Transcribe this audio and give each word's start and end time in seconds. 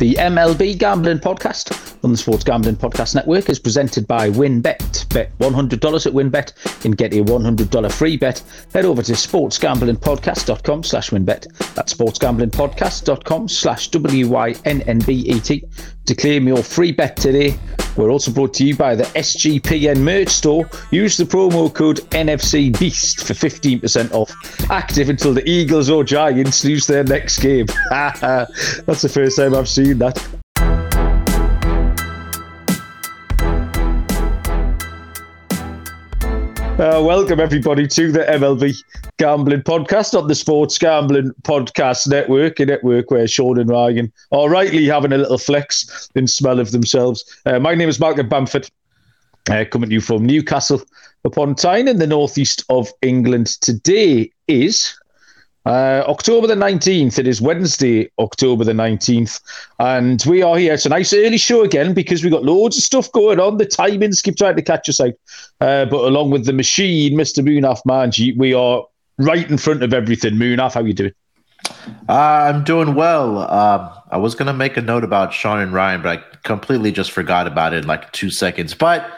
The 0.00 0.14
MLB 0.14 0.78
Gambling 0.78 1.18
Podcast 1.18 1.89
on 2.02 2.12
the 2.12 2.16
Sports 2.16 2.44
Gambling 2.44 2.76
Podcast 2.76 3.14
Network 3.14 3.48
is 3.48 3.58
presented 3.58 4.06
by 4.06 4.30
WynnBET. 4.30 5.08
Bet 5.12 5.36
$100 5.38 6.06
at 6.06 6.12
WynnBET 6.12 6.84
and 6.84 6.96
get 6.96 7.12
a 7.12 7.22
$100 7.22 7.92
free 7.92 8.16
bet. 8.16 8.42
Head 8.72 8.84
over 8.84 9.02
to 9.02 9.12
sportsgamblingpodcast.com 9.12 10.82
slash 10.84 11.10
WynnBET. 11.10 11.74
That's 11.74 11.94
sportsgamblingpodcast.com 11.94 13.48
slash 13.48 13.88
W-Y-N-N-B-E-T 13.88 15.64
to 16.06 16.14
claim 16.14 16.48
your 16.48 16.62
free 16.62 16.92
bet 16.92 17.16
today. 17.16 17.58
We're 17.96 18.10
also 18.10 18.30
brought 18.30 18.54
to 18.54 18.64
you 18.64 18.76
by 18.76 18.94
the 18.94 19.04
SGPN 19.04 19.98
merch 19.98 20.28
store. 20.28 20.68
Use 20.90 21.16
the 21.16 21.24
promo 21.24 21.72
code 21.72 21.98
NFC 22.10 22.78
Beast 22.78 23.26
for 23.26 23.34
15% 23.34 24.12
off. 24.12 24.32
Active 24.70 25.08
until 25.08 25.34
the 25.34 25.48
Eagles 25.48 25.90
or 25.90 26.04
Giants 26.04 26.64
lose 26.64 26.86
their 26.86 27.04
next 27.04 27.40
game. 27.40 27.66
That's 27.90 29.02
the 29.02 29.10
first 29.12 29.36
time 29.36 29.54
I've 29.54 29.68
seen 29.68 29.98
that. 29.98 30.39
Uh, 36.80 36.98
welcome 37.04 37.38
everybody 37.38 37.86
to 37.86 38.10
the 38.10 38.20
MLB 38.20 38.74
Gambling 39.18 39.60
Podcast 39.60 40.18
on 40.18 40.28
the 40.28 40.34
Sports 40.34 40.78
Gambling 40.78 41.30
Podcast 41.42 42.08
Network, 42.08 42.58
a 42.58 42.64
network 42.64 43.10
where 43.10 43.28
Sean 43.28 43.60
and 43.60 43.68
Ryan 43.68 44.10
are 44.32 44.48
rightly 44.48 44.86
having 44.86 45.12
a 45.12 45.18
little 45.18 45.36
flex 45.36 46.08
and 46.14 46.30
smell 46.30 46.58
of 46.58 46.70
themselves. 46.70 47.38
Uh, 47.44 47.58
my 47.58 47.74
name 47.74 47.90
is 47.90 48.00
Malcolm 48.00 48.30
Bamford, 48.30 48.70
uh, 49.50 49.66
coming 49.70 49.90
to 49.90 49.94
you 49.94 50.00
from 50.00 50.24
Newcastle 50.24 50.80
upon 51.26 51.54
Tyne 51.54 51.86
in 51.86 51.98
the 51.98 52.06
northeast 52.06 52.64
of 52.70 52.90
England. 53.02 53.48
Today 53.60 54.32
is 54.48 54.98
uh, 55.66 56.04
October 56.06 56.46
the 56.46 56.54
19th. 56.54 57.18
It 57.18 57.26
is 57.26 57.40
Wednesday, 57.40 58.10
October 58.18 58.64
the 58.64 58.72
19th. 58.72 59.40
And 59.78 60.22
we 60.26 60.42
are 60.42 60.56
here. 60.56 60.74
It's 60.74 60.86
a 60.86 60.90
nice 60.90 61.12
early 61.12 61.38
show 61.38 61.62
again 61.62 61.92
because 61.94 62.22
we've 62.22 62.32
got 62.32 62.44
loads 62.44 62.78
of 62.78 62.84
stuff 62.84 63.10
going 63.12 63.40
on. 63.40 63.58
The 63.58 63.66
timings 63.66 64.22
keep 64.22 64.36
trying 64.36 64.56
to 64.56 64.62
catch 64.62 64.88
us 64.88 65.00
out. 65.00 65.14
Uh, 65.60 65.84
but 65.84 66.04
along 66.04 66.30
with 66.30 66.46
the 66.46 66.52
machine, 66.52 67.16
Mr. 67.16 67.44
Munaf 67.44 67.82
Manji, 67.86 68.36
we 68.36 68.54
are 68.54 68.84
right 69.18 69.48
in 69.50 69.58
front 69.58 69.82
of 69.82 69.92
everything. 69.92 70.34
Munaf, 70.34 70.74
how 70.74 70.84
you 70.84 70.94
doing? 70.94 71.12
I'm 72.08 72.64
doing 72.64 72.94
well. 72.94 73.38
Um, 73.38 73.90
I 74.10 74.16
was 74.16 74.34
going 74.34 74.46
to 74.46 74.52
make 74.52 74.76
a 74.76 74.82
note 74.82 75.04
about 75.04 75.32
Sean 75.32 75.60
and 75.60 75.72
Ryan, 75.72 76.02
but 76.02 76.18
I 76.18 76.22
completely 76.42 76.90
just 76.90 77.10
forgot 77.10 77.46
about 77.46 77.74
it 77.74 77.82
in 77.82 77.86
like 77.86 78.10
two 78.12 78.30
seconds. 78.30 78.74
But 78.74 79.10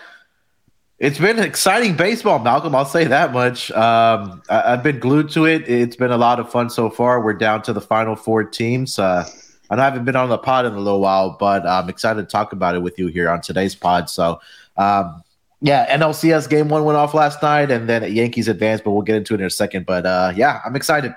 it's 1.02 1.18
been 1.18 1.40
exciting 1.40 1.96
baseball, 1.96 2.38
Malcolm. 2.38 2.76
I'll 2.76 2.84
say 2.84 3.02
that 3.06 3.32
much. 3.32 3.72
Um, 3.72 4.40
I, 4.48 4.70
have 4.70 4.84
been 4.84 5.00
glued 5.00 5.30
to 5.30 5.46
it. 5.46 5.68
It's 5.68 5.96
been 5.96 6.12
a 6.12 6.16
lot 6.16 6.38
of 6.38 6.48
fun 6.48 6.70
so 6.70 6.90
far. 6.90 7.20
We're 7.20 7.32
down 7.32 7.62
to 7.62 7.72
the 7.72 7.80
final 7.80 8.14
four 8.14 8.44
teams. 8.44 9.00
Uh, 9.00 9.28
I 9.68 9.76
haven't 9.76 10.04
been 10.04 10.14
on 10.14 10.28
the 10.28 10.38
pod 10.38 10.64
in 10.64 10.74
a 10.74 10.78
little 10.78 11.00
while, 11.00 11.36
but 11.40 11.66
I'm 11.66 11.88
excited 11.88 12.22
to 12.22 12.26
talk 12.28 12.52
about 12.52 12.76
it 12.76 12.82
with 12.82 13.00
you 13.00 13.08
here 13.08 13.28
on 13.28 13.40
today's 13.40 13.74
pod. 13.74 14.10
So, 14.10 14.40
um, 14.76 15.24
yeah, 15.60 15.92
NLCS 15.98 16.48
game 16.48 16.68
one 16.68 16.84
went 16.84 16.96
off 16.96 17.14
last 17.14 17.42
night, 17.42 17.72
and 17.72 17.88
then 17.88 18.04
Yankees 18.14 18.46
advanced, 18.46 18.84
but 18.84 18.92
we'll 18.92 19.02
get 19.02 19.16
into 19.16 19.34
it 19.34 19.40
in 19.40 19.46
a 19.46 19.50
second. 19.50 19.86
But 19.86 20.06
uh, 20.06 20.32
yeah, 20.36 20.60
I'm 20.64 20.76
excited. 20.76 21.16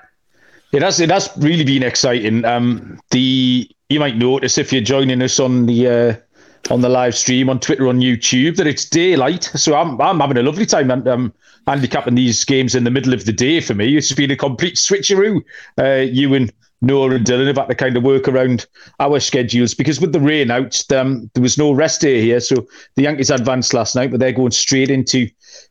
It 0.72 0.82
has 0.82 0.98
it 0.98 1.10
has 1.10 1.30
really 1.36 1.64
been 1.64 1.84
exciting. 1.84 2.44
Um, 2.44 3.00
the 3.12 3.70
you 3.88 4.00
might 4.00 4.16
notice 4.16 4.58
if 4.58 4.72
you're 4.72 4.82
joining 4.82 5.22
us 5.22 5.38
on 5.38 5.66
the 5.66 5.88
uh, 5.88 6.16
on 6.70 6.80
the 6.80 6.88
live 6.88 7.16
stream 7.16 7.48
on 7.48 7.60
Twitter, 7.60 7.88
on 7.88 8.00
YouTube, 8.00 8.56
that 8.56 8.66
it's 8.66 8.88
daylight. 8.88 9.44
So 9.54 9.74
I'm 9.74 10.00
I'm 10.00 10.20
having 10.20 10.36
a 10.36 10.42
lovely 10.42 10.66
time 10.66 10.90
and 10.90 11.06
um, 11.08 11.34
handicapping 11.66 12.14
these 12.14 12.44
games 12.44 12.74
in 12.74 12.84
the 12.84 12.90
middle 12.90 13.14
of 13.14 13.24
the 13.24 13.32
day 13.32 13.60
for 13.60 13.74
me. 13.74 13.96
It's 13.96 14.12
been 14.12 14.30
a 14.30 14.36
complete 14.36 14.76
switcheroo. 14.76 15.42
Uh, 15.78 16.06
you 16.10 16.34
and 16.34 16.52
Noah 16.82 17.14
and 17.14 17.26
Dylan 17.26 17.46
have 17.46 17.56
had 17.56 17.68
to 17.68 17.74
kind 17.74 17.96
of 17.96 18.02
work 18.02 18.28
around 18.28 18.66
our 19.00 19.18
schedules 19.18 19.74
because 19.74 20.00
with 20.00 20.12
the 20.12 20.20
rain 20.20 20.50
out, 20.50 20.84
um, 20.92 21.30
there 21.34 21.42
was 21.42 21.56
no 21.56 21.72
rest 21.72 22.02
day 22.02 22.20
here. 22.20 22.40
So 22.40 22.66
the 22.94 23.02
Yankees 23.02 23.30
advanced 23.30 23.72
last 23.72 23.96
night, 23.96 24.10
but 24.10 24.20
they're 24.20 24.32
going 24.32 24.52
straight 24.52 24.90
into 24.90 25.28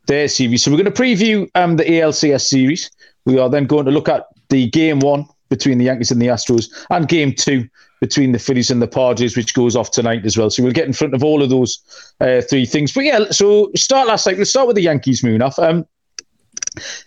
their 0.07 0.27
series. 0.27 0.63
So 0.63 0.71
we're 0.71 0.81
going 0.81 0.91
to 0.91 1.01
preview 1.01 1.49
um, 1.55 1.77
the 1.77 1.83
ALCS 1.83 2.47
series. 2.47 2.89
We 3.25 3.39
are 3.39 3.49
then 3.49 3.65
going 3.65 3.85
to 3.85 3.91
look 3.91 4.09
at 4.09 4.25
the 4.49 4.69
game 4.69 4.99
one 4.99 5.25
between 5.49 5.77
the 5.77 5.85
Yankees 5.85 6.11
and 6.11 6.21
the 6.21 6.27
Astros 6.27 6.69
and 6.89 7.07
game 7.07 7.33
two 7.33 7.69
between 8.01 8.31
the 8.31 8.39
Phillies 8.39 8.71
and 8.71 8.81
the 8.81 8.87
Padres, 8.87 9.37
which 9.37 9.53
goes 9.53 9.75
off 9.75 9.91
tonight 9.91 10.25
as 10.25 10.37
well. 10.37 10.49
So 10.49 10.63
we'll 10.63 10.73
get 10.73 10.85
in 10.85 10.93
front 10.93 11.13
of 11.13 11.23
all 11.23 11.41
of 11.41 11.49
those 11.49 11.79
uh, 12.19 12.41
three 12.41 12.65
things. 12.65 12.93
But 12.93 13.05
yeah, 13.05 13.25
so 13.31 13.71
start 13.75 14.07
last 14.07 14.25
night. 14.25 14.37
Let's 14.37 14.49
start 14.49 14.67
with 14.67 14.75
the 14.75 14.83
Yankees, 14.83 15.21
Munaf. 15.21 15.57
Um, 15.59 15.85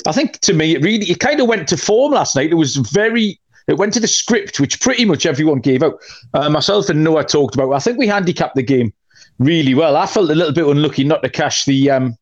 I 0.07 0.13
think 0.13 0.39
to 0.41 0.53
me, 0.53 0.75
it 0.75 0.83
really 0.83 1.07
it 1.07 1.21
kind 1.21 1.41
of 1.41 1.49
went 1.49 1.69
to 1.69 1.77
form 1.77 2.13
last 2.13 2.37
night. 2.37 2.51
It 2.51 2.55
was 2.55 2.77
very. 2.77 3.39
It 3.67 3.77
went 3.77 3.93
to 3.93 4.01
the 4.01 4.09
script, 4.09 4.61
which 4.61 4.81
pretty 4.81 5.05
much 5.05 5.27
everyone 5.27 5.61
gave 5.61 5.83
out. 5.83 6.01
Uh, 6.33 6.49
myself 6.49 6.89
and 6.89 7.05
Noah 7.05 7.25
talked 7.25 7.55
about. 7.55 7.71
I 7.73 7.79
think 7.79 7.99
we 7.99 8.07
handicapped 8.07 8.55
the 8.55 8.63
game 8.63 8.95
really 9.39 9.75
well. 9.75 9.95
I 9.95 10.07
felt 10.07 10.31
a 10.31 10.35
little 10.35 10.55
bit 10.55 10.67
unlucky 10.67 11.05
not 11.05 11.23
to 11.23 11.29
cash 11.29 11.67
the 11.67 11.91
um, 11.91 12.17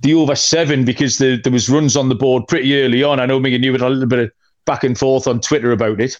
the 0.00 0.14
over 0.14 0.34
seven 0.34 0.84
because 0.84 1.18
the, 1.18 1.40
there 1.42 1.52
was 1.52 1.68
runs 1.68 1.96
on 1.96 2.08
the 2.08 2.14
board 2.14 2.46
pretty 2.46 2.80
early 2.80 3.02
on. 3.02 3.20
I 3.20 3.26
know 3.26 3.40
me 3.40 3.54
and 3.54 3.64
you 3.64 3.72
had 3.72 3.80
a 3.80 3.88
little 3.88 4.06
bit 4.06 4.18
of 4.20 4.30
back 4.64 4.84
and 4.84 4.96
forth 4.96 5.26
on 5.26 5.40
Twitter 5.40 5.72
about 5.72 6.00
it. 6.00 6.18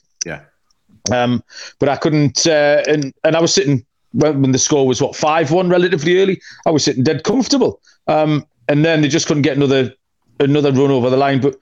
Um, 1.11 1.43
but 1.79 1.89
I 1.89 1.97
couldn't, 1.97 2.47
uh, 2.47 2.83
and 2.87 3.13
and 3.25 3.37
I 3.37 3.41
was 3.41 3.55
sitting 3.55 3.85
when, 4.13 4.43
when 4.43 4.53
the 4.53 4.59
score 4.59 4.87
was 4.87 5.01
what 5.01 5.17
five 5.17 5.51
one 5.51 5.69
relatively 5.69 6.21
early. 6.21 6.41
I 6.67 6.71
was 6.71 6.85
sitting 6.85 7.05
dead 7.05 7.25
comfortable, 7.25 7.81
um, 8.07 8.47
and 8.69 8.85
then 8.85 9.03
they 9.03 9.09
just 9.09 9.27
couldn't 9.27 9.43
get 9.43 9.57
another 9.57 9.93
another 10.41 10.73
run 10.73 10.91
over 10.91 11.11
the 11.11 11.17
line. 11.17 11.41
But 11.41 11.57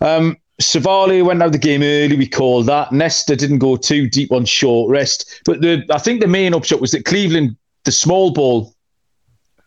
um, 0.00 0.36
Civale 0.60 1.24
went 1.24 1.42
out 1.42 1.46
of 1.46 1.52
the 1.52 1.58
game 1.58 1.82
early. 1.82 2.16
We 2.16 2.28
called 2.28 2.66
that. 2.66 2.92
Nestor 2.92 3.36
didn't 3.36 3.58
go 3.58 3.76
too 3.76 4.08
deep 4.08 4.32
on 4.32 4.44
short 4.44 4.90
rest. 4.90 5.42
But 5.44 5.60
the 5.60 5.84
I 5.90 5.98
think 5.98 6.20
the 6.20 6.28
main 6.28 6.54
upshot 6.54 6.80
was 6.80 6.92
that 6.92 7.04
Cleveland, 7.04 7.56
the 7.84 7.92
small 7.92 8.32
ball, 8.32 8.74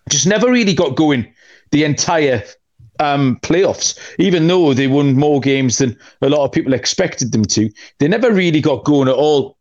just 0.09 0.27
never 0.27 0.51
really 0.51 0.73
got 0.73 0.95
going 0.95 1.33
the 1.71 1.83
entire 1.83 2.43
um, 2.99 3.37
playoffs, 3.41 3.97
even 4.19 4.47
though 4.47 4.73
they 4.73 4.87
won 4.87 5.15
more 5.15 5.39
games 5.39 5.77
than 5.77 5.97
a 6.21 6.29
lot 6.29 6.45
of 6.45 6.51
people 6.51 6.73
expected 6.73 7.31
them 7.31 7.45
to. 7.45 7.69
They 7.99 8.07
never 8.07 8.31
really 8.31 8.61
got 8.61 8.85
going 8.85 9.07
at 9.07 9.15
all. 9.15 9.57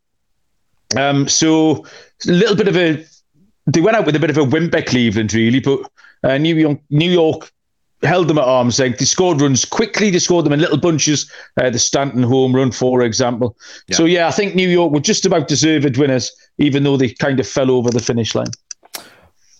Um, 0.96 1.28
so 1.28 1.84
a 2.28 2.32
little 2.32 2.56
bit 2.56 2.68
of 2.68 2.76
a, 2.76 3.04
they 3.66 3.80
went 3.80 3.96
out 3.96 4.06
with 4.06 4.16
a 4.16 4.20
bit 4.20 4.30
of 4.30 4.38
a 4.38 4.44
whimper, 4.44 4.82
Cleveland, 4.82 5.34
really, 5.34 5.60
but 5.60 5.80
uh, 6.22 6.38
New 6.38 6.54
York, 6.54 6.78
New 6.90 7.10
York 7.10 7.50
held 8.02 8.28
them 8.28 8.38
at 8.38 8.44
arm's 8.44 8.78
length. 8.78 8.98
They 8.98 9.04
scored 9.04 9.40
runs 9.40 9.64
quickly. 9.64 10.10
They 10.10 10.18
scored 10.18 10.44
them 10.44 10.52
in 10.52 10.60
little 10.60 10.76
bunches. 10.76 11.30
Uh, 11.56 11.70
the 11.70 11.78
Stanton 11.78 12.22
home 12.22 12.54
run, 12.54 12.70
for 12.70 13.02
example. 13.02 13.56
Yeah. 13.88 13.96
So 13.96 14.04
yeah, 14.04 14.28
I 14.28 14.30
think 14.30 14.54
New 14.54 14.68
York 14.68 14.92
were 14.92 15.00
just 15.00 15.24
about 15.24 15.48
deserved 15.48 15.96
winners, 15.96 16.30
even 16.58 16.84
though 16.84 16.96
they 16.96 17.10
kind 17.10 17.40
of 17.40 17.48
fell 17.48 17.70
over 17.70 17.90
the 17.90 18.00
finish 18.00 18.34
line. 18.34 18.50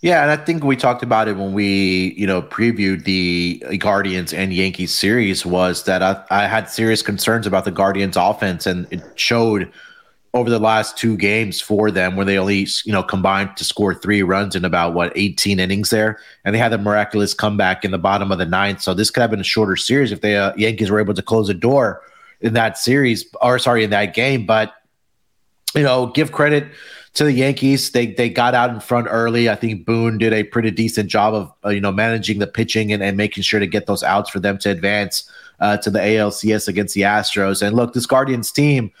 Yeah, 0.05 0.21
and 0.21 0.29
I 0.29 0.35
think 0.35 0.63
we 0.63 0.75
talked 0.75 1.01
about 1.01 1.27
it 1.27 1.35
when 1.35 1.51
we, 1.51 2.13
you 2.15 2.27
know, 2.27 2.39
previewed 2.39 3.05
the 3.05 3.57
Guardians 3.79 4.33
and 4.33 4.53
Yankees 4.53 4.93
series. 4.93 5.47
Was 5.47 5.85
that 5.85 6.03
I, 6.03 6.23
I 6.29 6.45
had 6.45 6.69
serious 6.69 7.01
concerns 7.01 7.47
about 7.47 7.65
the 7.65 7.71
Guardians' 7.71 8.15
offense, 8.15 8.67
and 8.67 8.85
it 8.91 9.01
showed 9.15 9.67
over 10.35 10.47
the 10.47 10.59
last 10.59 10.95
two 10.95 11.17
games 11.17 11.59
for 11.59 11.89
them, 11.89 12.15
where 12.15 12.23
they 12.23 12.37
only, 12.37 12.67
you 12.85 12.93
know, 12.93 13.01
combined 13.01 13.57
to 13.57 13.63
score 13.63 13.95
three 13.95 14.21
runs 14.21 14.55
in 14.55 14.63
about 14.63 14.93
what 14.93 15.11
18 15.15 15.59
innings 15.59 15.89
there, 15.89 16.19
and 16.43 16.53
they 16.53 16.59
had 16.59 16.71
a 16.71 16.77
miraculous 16.77 17.33
comeback 17.33 17.83
in 17.83 17.89
the 17.89 17.97
bottom 17.97 18.31
of 18.31 18.37
the 18.37 18.45
ninth. 18.45 18.83
So 18.83 18.93
this 18.93 19.09
could 19.09 19.21
have 19.21 19.31
been 19.31 19.39
a 19.39 19.43
shorter 19.43 19.75
series 19.75 20.11
if 20.11 20.21
the 20.21 20.35
uh, 20.35 20.53
Yankees 20.55 20.91
were 20.91 20.99
able 20.99 21.15
to 21.15 21.23
close 21.23 21.47
the 21.47 21.55
door 21.55 22.03
in 22.41 22.53
that 22.53 22.77
series, 22.77 23.25
or 23.41 23.57
sorry, 23.57 23.83
in 23.83 23.89
that 23.89 24.13
game. 24.13 24.45
But 24.45 24.71
you 25.75 25.83
know, 25.83 26.07
give 26.07 26.31
credit 26.31 26.67
to 27.15 27.23
the 27.23 27.31
Yankees. 27.31 27.91
They 27.91 28.07
they 28.07 28.29
got 28.29 28.53
out 28.53 28.69
in 28.69 28.79
front 28.79 29.07
early. 29.09 29.49
I 29.49 29.55
think 29.55 29.85
Boone 29.85 30.17
did 30.17 30.33
a 30.33 30.43
pretty 30.43 30.71
decent 30.71 31.09
job 31.09 31.33
of 31.33 31.53
uh, 31.65 31.69
you 31.69 31.81
know 31.81 31.91
managing 31.91 32.39
the 32.39 32.47
pitching 32.47 32.93
and, 32.93 33.01
and 33.01 33.17
making 33.17 33.43
sure 33.43 33.59
to 33.59 33.67
get 33.67 33.87
those 33.87 34.03
outs 34.03 34.29
for 34.29 34.39
them 34.39 34.57
to 34.59 34.69
advance 34.69 35.29
uh, 35.59 35.77
to 35.77 35.89
the 35.89 35.99
ALCS 35.99 36.67
against 36.67 36.93
the 36.93 37.01
Astros. 37.01 37.65
And 37.65 37.75
look, 37.75 37.93
this 37.93 38.05
Guardians 38.05 38.51
team. 38.51 38.91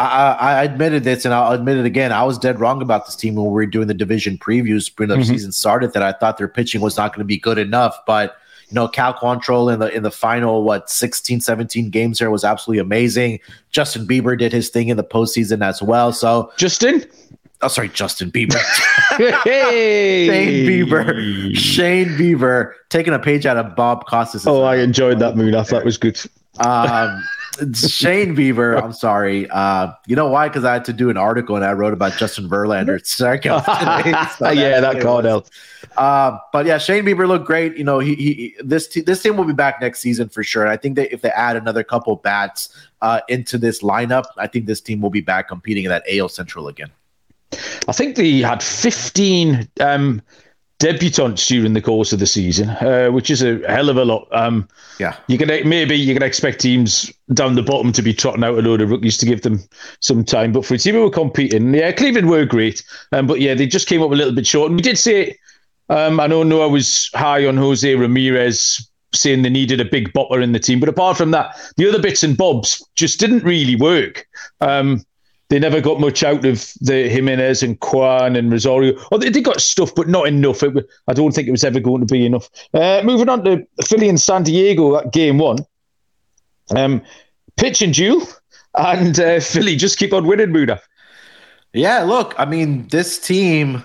I, 0.00 0.36
I 0.38 0.62
admitted 0.62 1.02
this, 1.02 1.24
and 1.24 1.34
I'll 1.34 1.50
admit 1.50 1.76
it 1.76 1.84
again. 1.84 2.12
I 2.12 2.22
was 2.22 2.38
dead 2.38 2.60
wrong 2.60 2.80
about 2.80 3.06
this 3.06 3.16
team 3.16 3.34
when 3.34 3.46
we 3.46 3.50
were 3.50 3.66
doing 3.66 3.88
the 3.88 3.94
division 3.94 4.38
previews 4.38 4.96
when 4.96 5.08
the 5.08 5.16
mm-hmm. 5.16 5.24
season 5.24 5.50
started. 5.50 5.92
That 5.92 6.04
I 6.04 6.12
thought 6.12 6.38
their 6.38 6.46
pitching 6.46 6.80
was 6.80 6.96
not 6.96 7.12
going 7.12 7.18
to 7.18 7.26
be 7.26 7.36
good 7.36 7.58
enough, 7.58 7.98
but 8.06 8.36
you 8.70 8.74
know, 8.74 8.88
Cal 8.88 9.14
Quantrill 9.14 9.72
in 9.72 9.80
the 9.80 9.94
in 9.94 10.02
the 10.02 10.10
final 10.10 10.62
what 10.62 10.90
16, 10.90 11.40
17 11.40 11.90
games 11.90 12.18
there 12.18 12.30
was 12.30 12.44
absolutely 12.44 12.80
amazing. 12.80 13.40
Justin 13.70 14.06
Bieber 14.06 14.38
did 14.38 14.52
his 14.52 14.68
thing 14.68 14.88
in 14.88 14.96
the 14.96 15.04
postseason 15.04 15.64
as 15.64 15.82
well. 15.82 16.12
So 16.12 16.52
Justin, 16.56 17.04
Oh, 17.60 17.68
sorry, 17.68 17.88
Justin 17.88 18.30
Bieber. 18.30 18.54
hey, 19.44 20.26
Shane 20.28 20.66
Bieber. 20.68 21.56
Shane 21.56 22.08
Bieber 22.10 22.72
taking 22.88 23.12
a 23.12 23.18
page 23.18 23.46
out 23.46 23.56
of 23.56 23.74
Bob 23.74 24.06
Costas. 24.06 24.46
Oh, 24.46 24.62
I 24.62 24.76
enjoyed 24.76 25.18
that 25.18 25.36
mood. 25.36 25.54
I 25.54 25.64
thought 25.64 25.80
it 25.80 25.84
was 25.84 25.98
good. 25.98 26.20
Um, 26.60 27.24
Shane 27.74 28.36
Bieber. 28.36 28.82
I'm 28.82 28.92
sorry. 29.06 29.48
Uh, 29.50 29.92
you 30.06 30.16
know 30.16 30.28
why? 30.28 30.48
Because 30.48 30.64
I 30.64 30.72
had 30.74 30.84
to 30.86 30.92
do 30.92 31.10
an 31.10 31.16
article 31.16 31.56
and 31.56 31.64
I 31.64 31.72
wrote 31.72 31.92
about 31.92 32.16
Justin 32.16 32.48
Verlander. 32.48 33.04
Sorry, 33.04 33.40
so 33.42 34.50
yeah, 34.50 34.80
that 34.80 35.00
called 35.00 35.26
out. 35.26 35.50
Uh, 35.96 36.38
but 36.52 36.66
yeah, 36.66 36.78
Shane 36.78 37.04
Bieber 37.04 37.26
looked 37.26 37.46
great. 37.46 37.76
You 37.76 37.84
know, 37.84 37.98
he, 37.98 38.14
he 38.14 38.56
this 38.60 38.88
this 39.06 39.22
team 39.22 39.36
will 39.36 39.44
be 39.44 39.52
back 39.52 39.80
next 39.80 40.00
season 40.00 40.28
for 40.28 40.42
sure. 40.42 40.62
And 40.62 40.70
I 40.70 40.76
think 40.76 40.96
that 40.96 41.12
if 41.12 41.22
they 41.22 41.30
add 41.30 41.56
another 41.56 41.82
couple 41.82 42.16
bats 42.16 42.68
uh, 43.02 43.20
into 43.28 43.58
this 43.58 43.82
lineup, 43.82 44.24
I 44.36 44.46
think 44.46 44.66
this 44.66 44.80
team 44.80 45.00
will 45.00 45.10
be 45.10 45.20
back 45.20 45.48
competing 45.48 45.84
in 45.84 45.90
that 45.90 46.04
AL 46.10 46.28
Central 46.28 46.68
again. 46.68 46.90
I 47.88 47.92
think 47.92 48.16
they 48.16 48.38
had 48.40 48.62
15 48.62 49.68
um, 49.80 50.20
debutants 50.78 51.46
during 51.46 51.72
the 51.72 51.82
course 51.82 52.12
of 52.12 52.20
the 52.20 52.26
season, 52.26 52.70
uh, 52.70 53.08
which 53.08 53.30
is 53.30 53.42
a 53.42 53.58
hell 53.68 53.88
of 53.88 53.96
a 53.96 54.04
lot. 54.04 54.28
Um, 54.32 54.68
yeah, 54.98 55.16
you 55.26 55.38
can 55.38 55.48
maybe 55.68 55.96
you 55.96 56.14
can 56.14 56.22
expect 56.22 56.60
teams 56.60 57.12
down 57.34 57.54
the 57.54 57.62
bottom 57.62 57.92
to 57.92 58.02
be 58.02 58.14
trotting 58.14 58.44
out 58.44 58.58
a 58.58 58.62
load 58.62 58.80
of 58.80 58.90
rookies 58.90 59.16
to 59.18 59.26
give 59.26 59.42
them 59.42 59.60
some 60.00 60.24
time. 60.24 60.52
But 60.52 60.64
for 60.64 60.74
a 60.74 60.78
team 60.78 60.94
who 60.94 61.02
were 61.02 61.10
competing, 61.10 61.74
yeah, 61.74 61.92
Cleveland 61.92 62.30
were 62.30 62.44
great, 62.44 62.84
um, 63.12 63.26
but 63.26 63.40
yeah, 63.40 63.54
they 63.54 63.66
just 63.66 63.88
came 63.88 64.02
up 64.02 64.10
a 64.10 64.14
little 64.14 64.34
bit 64.34 64.46
short. 64.46 64.70
And 64.70 64.76
we 64.76 64.82
did 64.82 64.98
say, 64.98 65.36
um, 65.88 66.20
I 66.20 66.26
know 66.26 66.42
Noah 66.42 66.68
was 66.68 67.10
high 67.14 67.46
on 67.46 67.56
Jose 67.56 67.94
Ramirez. 67.94 68.84
Saying 69.14 69.40
they 69.40 69.48
needed 69.48 69.80
a 69.80 69.86
big 69.86 70.12
bopper 70.12 70.42
in 70.42 70.52
the 70.52 70.58
team, 70.58 70.80
but 70.80 70.88
apart 70.90 71.16
from 71.16 71.30
that, 71.30 71.56
the 71.78 71.88
other 71.88 71.98
bits 71.98 72.22
and 72.22 72.36
bobs 72.36 72.86
just 72.94 73.18
didn't 73.18 73.42
really 73.42 73.74
work. 73.74 74.28
Um, 74.60 75.02
they 75.48 75.58
never 75.58 75.80
got 75.80 76.00
much 76.00 76.22
out 76.22 76.44
of 76.44 76.72
the 76.80 77.08
Jimenez 77.08 77.62
and 77.62 77.80
Kwan 77.80 78.36
and 78.36 78.52
Rosario. 78.52 78.92
Oh, 79.10 79.18
they, 79.18 79.30
they 79.30 79.40
got 79.40 79.60
stuff, 79.60 79.94
but 79.94 80.08
not 80.08 80.28
enough. 80.28 80.62
It, 80.62 80.86
I 81.08 81.14
don't 81.14 81.32
think 81.32 81.48
it 81.48 81.52
was 81.52 81.64
ever 81.64 81.80
going 81.80 82.06
to 82.06 82.12
be 82.12 82.26
enough. 82.26 82.50
Uh, 82.74 83.00
moving 83.04 83.28
on 83.28 83.44
to 83.44 83.66
Philly 83.84 84.08
and 84.08 84.20
San 84.20 84.42
Diego, 84.42 85.02
game 85.08 85.38
one. 85.38 85.58
Um, 86.76 87.02
pitch 87.56 87.80
and 87.80 87.94
duel, 87.94 88.26
and 88.76 89.18
uh, 89.18 89.40
Philly 89.40 89.76
just 89.76 89.98
keep 89.98 90.12
on 90.12 90.26
winning, 90.26 90.52
Muda. 90.52 90.80
Yeah, 91.72 92.02
look, 92.02 92.34
I 92.38 92.44
mean, 92.44 92.86
this 92.88 93.18
team 93.18 93.84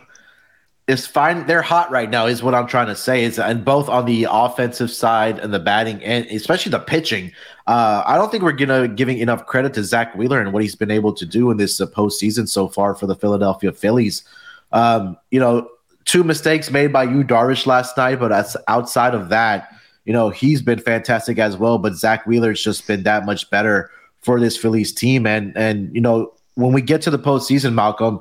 is 0.87 1.07
fine. 1.07 1.47
They're 1.47 1.61
hot 1.61 1.91
right 1.91 2.09
now, 2.09 2.25
is 2.25 2.43
what 2.43 2.53
I'm 2.53 2.67
trying 2.67 2.87
to 2.87 2.95
say. 2.95 3.23
Is 3.23 3.39
and 3.39 3.63
both 3.63 3.87
on 3.87 4.05
the 4.05 4.27
offensive 4.29 4.91
side 4.91 5.39
and 5.39 5.53
the 5.53 5.59
batting, 5.59 6.03
and 6.03 6.25
especially 6.25 6.71
the 6.71 6.79
pitching. 6.79 7.31
Uh, 7.67 8.03
I 8.05 8.17
don't 8.17 8.29
think 8.29 8.43
we're 8.43 8.51
gonna 8.51 8.89
giving 8.89 9.19
enough 9.19 9.45
credit 9.45 9.73
to 9.75 9.83
Zack 9.83 10.13
Wheeler 10.15 10.41
and 10.41 10.51
what 10.51 10.61
he's 10.61 10.75
been 10.75 10.91
able 10.91 11.13
to 11.13 11.25
do 11.25 11.51
in 11.51 11.57
this 11.57 11.79
uh, 11.79 11.87
postseason 11.87 12.49
so 12.49 12.67
far 12.67 12.95
for 12.95 13.07
the 13.07 13.15
Philadelphia 13.15 13.71
Phillies. 13.71 14.23
Um, 14.73 15.17
you 15.31 15.39
know, 15.39 15.69
two 16.03 16.23
mistakes 16.23 16.69
made 16.69 16.91
by 16.91 17.03
Yu 17.03 17.23
Darvish 17.23 17.65
last 17.65 17.95
night, 17.95 18.19
but 18.19 18.33
as 18.33 18.57
outside 18.67 19.13
of 19.15 19.29
that, 19.29 19.69
you 20.03 20.11
know, 20.11 20.31
he's 20.31 20.61
been 20.61 20.79
fantastic 20.79 21.39
as 21.39 21.55
well. 21.55 21.77
But 21.77 21.95
Zack 21.95 22.25
Wheeler's 22.25 22.61
just 22.61 22.85
been 22.87 23.03
that 23.03 23.25
much 23.25 23.49
better 23.49 23.89
for 24.19 24.37
this 24.37 24.57
Phillies 24.57 24.91
team, 24.91 25.25
and 25.25 25.55
and 25.55 25.95
you 25.95 26.01
know, 26.01 26.33
when 26.55 26.73
we 26.73 26.81
get 26.81 27.01
to 27.03 27.09
the 27.09 27.19
postseason, 27.19 27.73
Malcolm, 27.73 28.19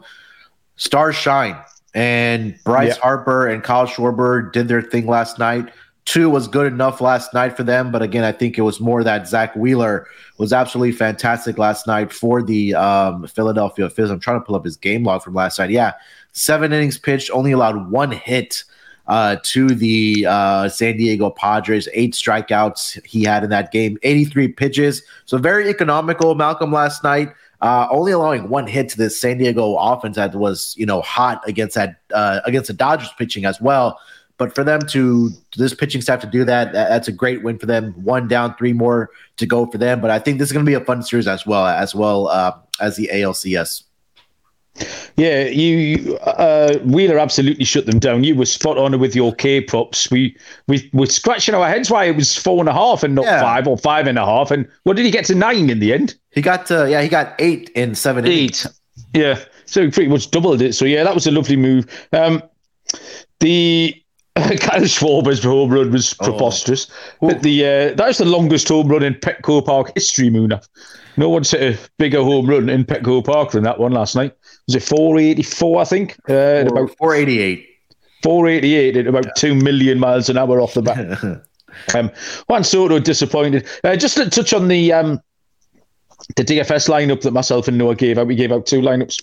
stars 0.76 1.16
shine 1.16 1.56
and 1.94 2.58
Bryce 2.64 2.96
yeah. 2.96 3.02
Harper 3.02 3.46
and 3.46 3.62
Kyle 3.62 3.86
Schwarber 3.86 4.52
did 4.52 4.68
their 4.68 4.82
thing 4.82 5.06
last 5.06 5.38
night. 5.38 5.70
Two 6.04 6.28
was 6.30 6.48
good 6.48 6.72
enough 6.72 7.00
last 7.00 7.32
night 7.32 7.56
for 7.56 7.62
them, 7.62 7.92
but 7.92 8.02
again, 8.02 8.24
I 8.24 8.32
think 8.32 8.58
it 8.58 8.62
was 8.62 8.80
more 8.80 9.04
that 9.04 9.28
Zack 9.28 9.54
Wheeler 9.54 10.08
was 10.36 10.52
absolutely 10.52 10.92
fantastic 10.92 11.58
last 11.58 11.86
night 11.86 12.12
for 12.12 12.42
the 12.42 12.74
um, 12.74 13.26
Philadelphia 13.28 13.88
Phillies. 13.88 14.10
I'm 14.10 14.18
trying 14.18 14.40
to 14.40 14.44
pull 14.44 14.56
up 14.56 14.64
his 14.64 14.76
game 14.76 15.04
log 15.04 15.22
from 15.22 15.34
last 15.34 15.60
night. 15.60 15.70
Yeah, 15.70 15.92
seven 16.32 16.72
innings 16.72 16.98
pitched, 16.98 17.30
only 17.30 17.52
allowed 17.52 17.90
one 17.90 18.10
hit 18.10 18.64
uh, 19.06 19.36
to 19.44 19.68
the 19.68 20.26
uh, 20.28 20.68
San 20.68 20.96
Diego 20.96 21.30
Padres. 21.30 21.88
Eight 21.92 22.14
strikeouts 22.14 23.04
he 23.06 23.22
had 23.22 23.44
in 23.44 23.50
that 23.50 23.70
game, 23.70 23.96
83 24.02 24.48
pitches. 24.48 25.02
So 25.26 25.38
very 25.38 25.68
economical, 25.68 26.34
Malcolm, 26.34 26.72
last 26.72 27.04
night 27.04 27.32
uh, 27.62 27.86
only 27.90 28.10
allowing 28.12 28.48
one 28.48 28.66
hit 28.66 28.88
to 28.90 28.98
this 28.98 29.18
San 29.18 29.38
Diego 29.38 29.76
offense 29.76 30.16
that 30.16 30.34
was 30.34 30.74
you 30.76 30.84
know 30.84 31.00
hot 31.00 31.40
against 31.48 31.76
that 31.76 32.00
uh, 32.12 32.40
against 32.44 32.66
the 32.66 32.74
Dodgers 32.74 33.10
pitching 33.16 33.44
as 33.44 33.60
well. 33.60 33.98
But 34.36 34.54
for 34.54 34.64
them 34.64 34.80
to 34.88 35.30
this 35.56 35.72
pitching 35.72 36.00
staff 36.00 36.20
to 36.22 36.26
do 36.26 36.44
that, 36.44 36.72
that's 36.72 37.06
a 37.06 37.12
great 37.12 37.44
win 37.44 37.58
for 37.58 37.66
them. 37.66 37.92
One 37.92 38.26
down, 38.26 38.56
three 38.56 38.72
more 38.72 39.10
to 39.36 39.46
go 39.46 39.66
for 39.66 39.78
them. 39.78 40.00
But 40.00 40.10
I 40.10 40.18
think 40.18 40.38
this 40.38 40.48
is 40.48 40.52
going 40.52 40.64
to 40.64 40.68
be 40.68 40.74
a 40.74 40.84
fun 40.84 41.02
series 41.02 41.28
as 41.28 41.46
well 41.46 41.66
as 41.66 41.94
well 41.94 42.26
uh, 42.26 42.52
as 42.80 42.96
the 42.96 43.08
ALCS. 43.12 43.84
Yeah, 45.16 45.44
you 45.44 46.16
uh, 46.18 46.78
Wheeler 46.78 47.18
absolutely 47.18 47.64
shut 47.64 47.86
them 47.86 47.98
down. 47.98 48.24
You 48.24 48.34
were 48.34 48.46
spot 48.46 48.78
on 48.78 48.98
with 48.98 49.14
your 49.14 49.34
K 49.34 49.60
props. 49.60 50.10
We 50.10 50.36
we 50.66 50.88
were 50.94 51.06
scratching 51.06 51.54
our 51.54 51.68
heads 51.68 51.90
why 51.90 52.06
it 52.06 52.16
was 52.16 52.36
four 52.36 52.60
and 52.60 52.68
a 52.68 52.72
half 52.72 53.02
and 53.02 53.14
not 53.14 53.26
yeah. 53.26 53.42
five 53.42 53.68
or 53.68 53.76
five 53.76 54.06
and 54.06 54.18
a 54.18 54.24
half. 54.24 54.50
And 54.50 54.66
what 54.84 54.96
did 54.96 55.04
he 55.04 55.10
get 55.10 55.26
to 55.26 55.34
nine 55.34 55.68
in 55.68 55.78
the 55.78 55.92
end? 55.92 56.14
He 56.30 56.40
got 56.40 56.66
to 56.66 56.88
yeah, 56.90 57.02
he 57.02 57.08
got 57.08 57.34
eight 57.38 57.70
in 57.74 57.94
seven. 57.94 58.26
Eight, 58.26 58.66
yeah. 59.14 59.38
So 59.66 59.82
he 59.82 59.90
pretty 59.90 60.10
much 60.10 60.30
doubled 60.30 60.62
it. 60.62 60.74
So 60.74 60.86
yeah, 60.86 61.04
that 61.04 61.14
was 61.14 61.26
a 61.26 61.30
lovely 61.30 61.56
move. 61.56 61.86
Um, 62.12 62.42
the 63.40 64.02
Kyle 64.36 64.86
Schwarber's 64.86 65.44
home 65.44 65.70
run 65.70 65.92
was 65.92 66.14
oh. 66.20 66.24
preposterous. 66.24 66.90
Oh. 67.20 67.28
But 67.28 67.42
the 67.42 67.64
uh, 67.64 67.94
that 67.94 68.06
was 68.06 68.18
the 68.18 68.24
longest 68.24 68.68
home 68.68 68.88
run 68.88 69.02
in 69.02 69.14
Petco 69.14 69.64
Park 69.64 69.92
history, 69.94 70.30
Munaf. 70.30 70.66
No 71.18 71.28
one's 71.28 71.50
hit 71.50 71.74
a 71.74 71.90
bigger 71.98 72.22
home 72.22 72.46
run 72.46 72.70
in 72.70 72.84
Petco 72.84 73.22
Park 73.22 73.50
than 73.50 73.64
that 73.64 73.78
one 73.78 73.92
last 73.92 74.16
night. 74.16 74.34
Was 74.72 74.82
it 74.82 74.88
484, 74.88 75.80
I 75.80 75.84
think? 75.84 76.12
Uh, 76.28 76.64
Four, 76.64 76.84
about 76.84 76.96
488. 76.96 77.68
488 78.22 78.96
at 78.96 79.06
about 79.06 79.26
yeah. 79.26 79.32
2 79.36 79.54
million 79.54 79.98
miles 79.98 80.30
an 80.30 80.38
hour 80.38 80.60
off 80.62 80.72
the 80.72 80.80
bat. 80.80 81.44
um, 81.94 82.10
Juan 82.48 82.64
Soto 82.64 82.98
disappointed. 82.98 83.68
Uh, 83.84 83.96
just 83.96 84.16
to 84.16 84.30
touch 84.30 84.54
on 84.54 84.68
the 84.68 84.92
um, 84.92 85.20
the 86.36 86.44
DFS 86.44 86.88
lineup 86.88 87.20
that 87.22 87.32
myself 87.32 87.68
and 87.68 87.76
Noah 87.76 87.96
gave 87.96 88.16
out. 88.16 88.26
We 88.26 88.34
gave 88.34 88.50
out 88.52 88.64
two 88.64 88.80
lineups. 88.80 89.22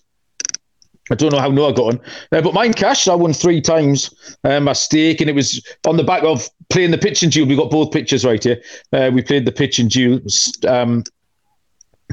I 1.10 1.16
don't 1.16 1.32
know 1.32 1.40
how 1.40 1.50
Noah 1.50 1.74
got 1.74 1.96
on, 1.96 2.02
uh, 2.32 2.42
but 2.42 2.54
mine 2.54 2.74
cashed. 2.74 3.08
I 3.08 3.16
won 3.16 3.34
three 3.34 3.62
times 3.62 4.14
uh, 4.44 4.60
my 4.60 4.74
stake, 4.74 5.20
and 5.22 5.30
it 5.32 5.34
was 5.34 5.66
on 5.88 5.98
the 5.98 6.04
back 6.04 6.22
of 6.22 6.48
playing 6.70 6.92
the 6.92 7.00
pitch 7.00 7.24
and 7.24 7.32
duel. 7.32 7.48
We 7.48 7.56
got 7.56 7.72
both 7.72 7.92
pitches 7.92 8.24
right 8.24 8.44
here. 8.44 8.62
Uh, 8.94 9.10
we 9.12 9.24
played 9.24 9.46
the 9.46 9.52
pitch 9.52 9.80
and 9.80 9.90
duel. 9.90 10.20
Um, 10.68 11.04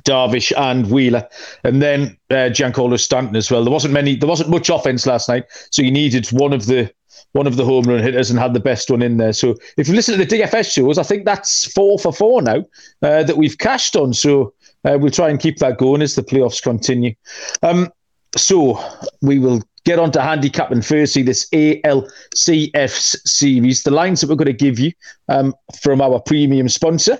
Darvish 0.06 0.52
and 0.56 0.90
Wheeler, 0.90 1.28
and 1.64 1.82
then 1.82 2.16
uh, 2.30 2.48
Giancarlo 2.48 2.98
Stanton 2.98 3.36
as 3.36 3.50
well. 3.50 3.64
There 3.64 3.72
wasn't 3.72 3.92
many, 3.92 4.16
there 4.16 4.28
wasn't 4.28 4.50
much 4.50 4.70
offense 4.70 5.06
last 5.06 5.28
night, 5.28 5.44
so 5.70 5.82
you 5.82 5.90
needed 5.90 6.26
one 6.28 6.52
of 6.52 6.66
the 6.66 6.90
one 7.32 7.46
of 7.46 7.56
the 7.56 7.64
home 7.64 7.84
run 7.84 8.02
hitters 8.02 8.30
and 8.30 8.38
had 8.38 8.54
the 8.54 8.60
best 8.60 8.90
one 8.90 9.02
in 9.02 9.18
there. 9.18 9.32
So 9.32 9.56
if 9.76 9.88
you 9.88 9.94
listen 9.94 10.18
to 10.18 10.24
the 10.24 10.38
DFS 10.38 10.72
shows, 10.72 10.96
I 10.96 11.02
think 11.02 11.24
that's 11.24 11.70
four 11.72 11.98
for 11.98 12.12
four 12.12 12.40
now 12.40 12.64
uh, 13.02 13.24
that 13.24 13.36
we've 13.36 13.58
cashed 13.58 13.96
on. 13.96 14.14
So 14.14 14.54
uh, 14.84 14.96
we'll 14.98 15.10
try 15.10 15.28
and 15.28 15.40
keep 15.40 15.58
that 15.58 15.78
going 15.78 16.02
as 16.02 16.14
the 16.14 16.22
playoffs 16.22 16.62
continue. 16.62 17.14
Um, 17.62 17.90
so 18.36 18.82
we 19.22 19.38
will 19.38 19.62
get 19.84 19.98
on 19.98 20.10
to 20.12 20.20
handicap 20.20 20.68
handicapping 20.68 20.82
firstly 20.82 21.22
this 21.22 21.48
ALCS 21.50 23.16
series. 23.24 23.82
The 23.82 23.90
lines 23.90 24.20
that 24.20 24.28
we're 24.28 24.36
going 24.36 24.46
to 24.46 24.52
give 24.52 24.78
you 24.78 24.92
um, 25.28 25.54
from 25.80 26.00
our 26.00 26.20
premium 26.20 26.68
sponsor 26.68 27.18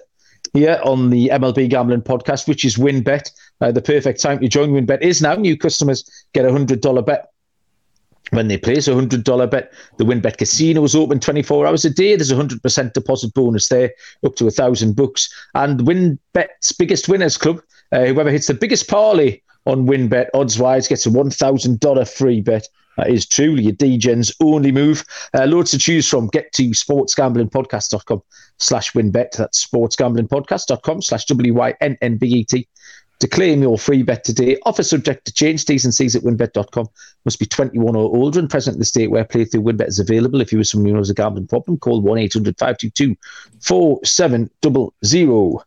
here 0.57 0.81
on 0.83 1.11
the 1.11 1.29
MLB 1.29 1.69
Gambling 1.69 2.03
Podcast, 2.03 2.49
which 2.49 2.65
is 2.65 2.77
WynnBET. 2.77 3.31
Uh, 3.61 3.73
the 3.73 3.83
perfect 3.83 4.21
time 4.21 4.41
to 4.41 4.49
join 4.49 4.71
WynnBET 4.71 5.03
is 5.03 5.23
now. 5.23 5.35
New 5.35 5.57
customers 5.57 6.09
get 6.33 6.45
a 6.45 6.49
$100 6.49 7.07
bet 7.07 7.33
when 8.31 8.49
they 8.49 8.59
place 8.59 8.89
a 8.89 8.95
hundred 8.95 9.25
dollar 9.25 9.47
bet. 9.47 9.73
The 9.99 10.05
WynnBET 10.05 10.39
Casino 10.39 10.83
is 10.85 10.97
open 10.97 11.21
24 11.21 11.67
hours 11.67 11.85
a 11.85 11.91
day. 11.91 12.17
There's 12.17 12.33
a 12.33 12.37
hundred 12.37 12.63
percent 12.63 12.95
deposit 12.95 13.35
bonus 13.35 13.69
there, 13.69 13.93
up 14.25 14.35
to 14.37 14.47
a 14.47 14.51
thousand 14.51 14.97
bucks. 14.97 15.33
And 15.55 15.81
WynnBET's 15.81 16.73
biggest 16.73 17.09
winners 17.09 17.37
club, 17.37 17.61
uh, 17.93 18.07
whoever 18.07 18.31
hits 18.31 18.49
the 18.49 18.55
biggest 18.55 18.89
parlay 18.89 19.41
on 19.67 19.87
WinBet 19.87 20.29
odds 20.33 20.59
wise 20.59 20.89
gets 20.89 21.07
a 21.07 21.11
one 21.11 21.31
thousand 21.31 21.81
dollar 21.81 22.05
free 22.05 22.41
bet. 22.41 22.69
Is 23.07 23.27
truly 23.27 23.69
a 23.69 23.73
DGen's 23.73 24.35
only 24.41 24.73
move. 24.73 25.05
Uh, 25.35 25.45
loads 25.45 25.71
to 25.73 25.79
choose 25.79 26.09
from. 26.09 26.29
Get 26.29 26.53
to 26.55 26.71
sportsgamblingpodcast.com 26.71 28.23
slash 28.59 28.93
winbet. 28.93 29.33
That's 29.33 29.67
sportsgamblingpodcast.com 29.67 31.03
slash 31.03 31.27
W-Y-N-N-B-E-T 31.27 32.69
to 33.21 33.29
claim 33.29 33.63
your 33.63 33.79
free 33.79 34.03
bet 34.03 34.25
today, 34.25 34.59
offer 34.67 34.83
subject 34.83 35.25
to 35.27 35.33
change. 35.33 35.65
T's 35.65 35.85
and 35.85 35.95
C's 35.95 36.15
at 36.15 36.23
wynnbet.com. 36.23 36.87
Must 37.25 37.39
be 37.39 37.47
21 37.47 37.97
or 37.97 38.15
older 38.15 38.39
and 38.39 38.51
present 38.51 38.75
in 38.75 38.79
the 38.79 38.85
state 38.85 39.11
where 39.11 39.25
playthrough 39.25 39.63
WynnBET 39.63 39.89
is 39.89 39.99
available. 39.99 40.41
If 40.41 40.53
you 40.53 40.61
are 40.61 40.65
someone 40.65 40.93
who 40.93 40.99
has 40.99 41.11
a 41.11 41.15
gambling 41.15 41.47
problem, 41.47 41.79
call 41.79 42.03
1 42.03 42.19
800 42.19 42.59
522 42.59 43.17
4700. 43.61 45.65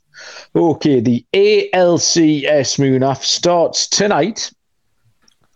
Okay, 0.55 0.99
the 0.99 1.25
ALCS 1.33 2.77
Munaf 2.77 3.23
starts 3.23 3.87
tonight. 3.87 4.51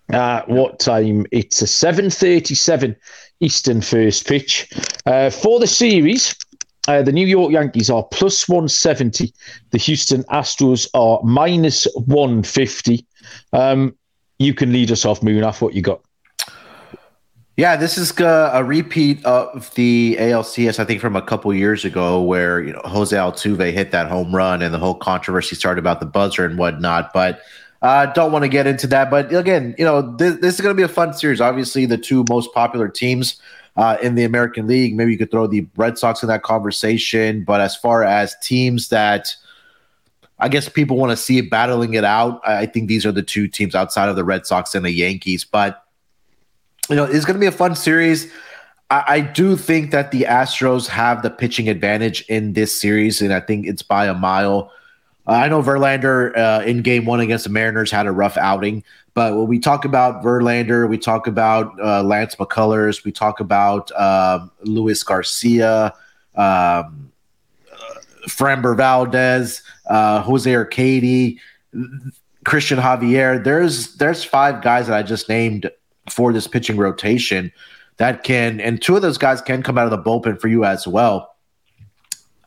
At 0.09 0.47
what 0.47 0.79
time? 0.79 1.25
It's 1.31 1.61
a 1.61 1.65
7.37 1.65 2.95
Eastern 3.39 3.81
first 3.81 4.27
pitch. 4.27 4.69
Uh, 5.05 5.29
for 5.29 5.59
the 5.59 5.67
series, 5.67 6.35
uh, 6.87 7.01
the 7.01 7.11
New 7.11 7.25
York 7.25 7.51
Yankees 7.51 7.89
are 7.89 8.03
plus 8.03 8.47
170. 8.47 9.33
The 9.71 9.77
Houston 9.77 10.23
Astros 10.25 10.87
are 10.93 11.19
minus 11.23 11.87
150. 11.95 13.05
Um, 13.53 13.95
you 14.39 14.53
can 14.53 14.71
lead 14.73 14.91
us 14.91 15.05
off, 15.05 15.23
Moon, 15.23 15.43
off 15.43 15.61
what 15.61 15.73
you 15.73 15.81
got. 15.81 16.01
Yeah, 17.55 17.75
this 17.75 17.99
is 17.99 18.19
a 18.19 18.63
repeat 18.65 19.23
of 19.25 19.71
the 19.75 20.17
ALCS, 20.19 20.79
I 20.79 20.85
think, 20.85 20.99
from 20.99 21.15
a 21.15 21.21
couple 21.21 21.53
years 21.53 21.85
ago, 21.85 22.19
where 22.19 22.59
you 22.63 22.73
know 22.73 22.81
Jose 22.83 23.15
Altuve 23.15 23.71
hit 23.71 23.91
that 23.91 24.07
home 24.07 24.35
run, 24.35 24.63
and 24.63 24.73
the 24.73 24.79
whole 24.79 24.95
controversy 24.95 25.55
started 25.55 25.79
about 25.79 25.99
the 25.99 26.07
buzzer 26.07 26.45
and 26.45 26.57
whatnot. 26.57 27.13
But 27.13 27.41
uh, 27.83 28.07
don't 28.07 28.31
want 28.31 28.43
to 28.43 28.49
get 28.49 28.65
into 28.65 28.87
that. 28.87 29.11
But 29.11 29.33
again, 29.35 29.75
you 29.77 29.85
know, 29.85 30.15
this, 30.15 30.37
this 30.37 30.55
is 30.55 30.61
going 30.61 30.75
to 30.75 30.77
be 30.77 30.83
a 30.83 30.87
fun 30.87 31.13
series. 31.13 31.41
Obviously, 31.41 31.85
the 31.85 31.97
two 31.97 32.25
most 32.29 32.53
popular 32.53 32.87
teams 32.87 33.39
uh, 33.75 33.97
in 34.01 34.15
the 34.15 34.23
American 34.23 34.67
League. 34.67 34.95
Maybe 34.95 35.11
you 35.11 35.17
could 35.17 35.31
throw 35.31 35.47
the 35.47 35.67
Red 35.75 35.97
Sox 35.97 36.23
in 36.23 36.29
that 36.29 36.43
conversation. 36.43 37.43
But 37.43 37.61
as 37.61 37.75
far 37.75 38.03
as 38.03 38.35
teams 38.41 38.89
that 38.89 39.35
I 40.39 40.47
guess 40.47 40.69
people 40.69 40.97
want 40.97 41.11
to 41.11 41.17
see 41.17 41.41
battling 41.41 41.93
it 41.93 42.03
out, 42.03 42.41
I 42.47 42.65
think 42.65 42.87
these 42.87 43.05
are 43.05 43.11
the 43.11 43.23
two 43.23 43.47
teams 43.47 43.75
outside 43.75 44.09
of 44.09 44.15
the 44.15 44.23
Red 44.23 44.45
Sox 44.45 44.75
and 44.75 44.85
the 44.85 44.91
Yankees. 44.91 45.43
But 45.43 45.83
you 46.89 46.95
know, 46.95 47.05
it's 47.05 47.25
going 47.25 47.35
to 47.35 47.39
be 47.39 47.47
a 47.47 47.51
fun 47.51 47.75
series. 47.75 48.31
I, 48.89 49.03
I, 49.07 49.19
do 49.21 49.55
think 49.55 49.91
that 49.91 50.11
the 50.11 50.23
Astros 50.23 50.87
have 50.87 51.21
the 51.21 51.29
pitching 51.29 51.69
advantage 51.69 52.25
in 52.27 52.53
this 52.53 52.79
series, 52.79 53.21
and 53.21 53.33
I 53.33 53.39
think 53.39 53.65
it's 53.65 53.81
by 53.81 54.05
a 54.07 54.13
mile. 54.13 54.71
Uh, 55.27 55.31
I 55.31 55.47
know 55.47 55.61
Verlander 55.61 56.35
uh, 56.37 56.63
in 56.65 56.81
game 56.81 57.05
one 57.05 57.19
against 57.19 57.45
the 57.45 57.49
Mariners 57.49 57.91
had 57.91 58.07
a 58.07 58.11
rough 58.11 58.37
outing, 58.37 58.83
but 59.13 59.35
when 59.35 59.47
we 59.47 59.59
talk 59.59 59.85
about 59.85 60.23
Verlander, 60.23 60.89
we 60.89 60.97
talk 60.97 61.27
about 61.27 61.79
uh, 61.79 62.03
Lance 62.03 62.35
McCullers, 62.35 63.05
we 63.05 63.11
talk 63.11 63.39
about 63.39 63.91
um, 63.93 64.51
Luis 64.63 65.01
Garcia, 65.03 65.93
um, 66.35 67.11
Framber 68.27 68.75
Valdez, 68.75 69.61
uh, 69.87 70.21
Jose 70.21 70.51
Urquidy, 70.51 71.37
Christian 72.45 72.79
Javier. 72.79 73.43
There's 73.43 73.95
there's 73.95 74.23
five 74.23 74.61
guys 74.61 74.87
that 74.87 74.97
I 74.97 75.03
just 75.03 75.29
named 75.29 75.69
for 76.09 76.33
this 76.33 76.47
pitching 76.47 76.77
rotation 76.77 77.51
that 77.97 78.23
can, 78.23 78.59
and 78.59 78.81
two 78.81 78.95
of 78.95 79.01
those 79.01 79.17
guys 79.17 79.41
can 79.41 79.63
come 79.63 79.77
out 79.77 79.85
of 79.85 79.91
the 79.91 80.09
bullpen 80.09 80.39
for 80.39 80.47
you 80.47 80.65
as 80.65 80.87
well. 80.87 81.35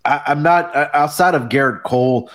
I, 0.05 0.23
am 0.27 0.43
not 0.43 0.75
outside 0.95 1.35
of 1.35 1.45
Gerrit 1.45 1.83
Cole. 1.83 2.31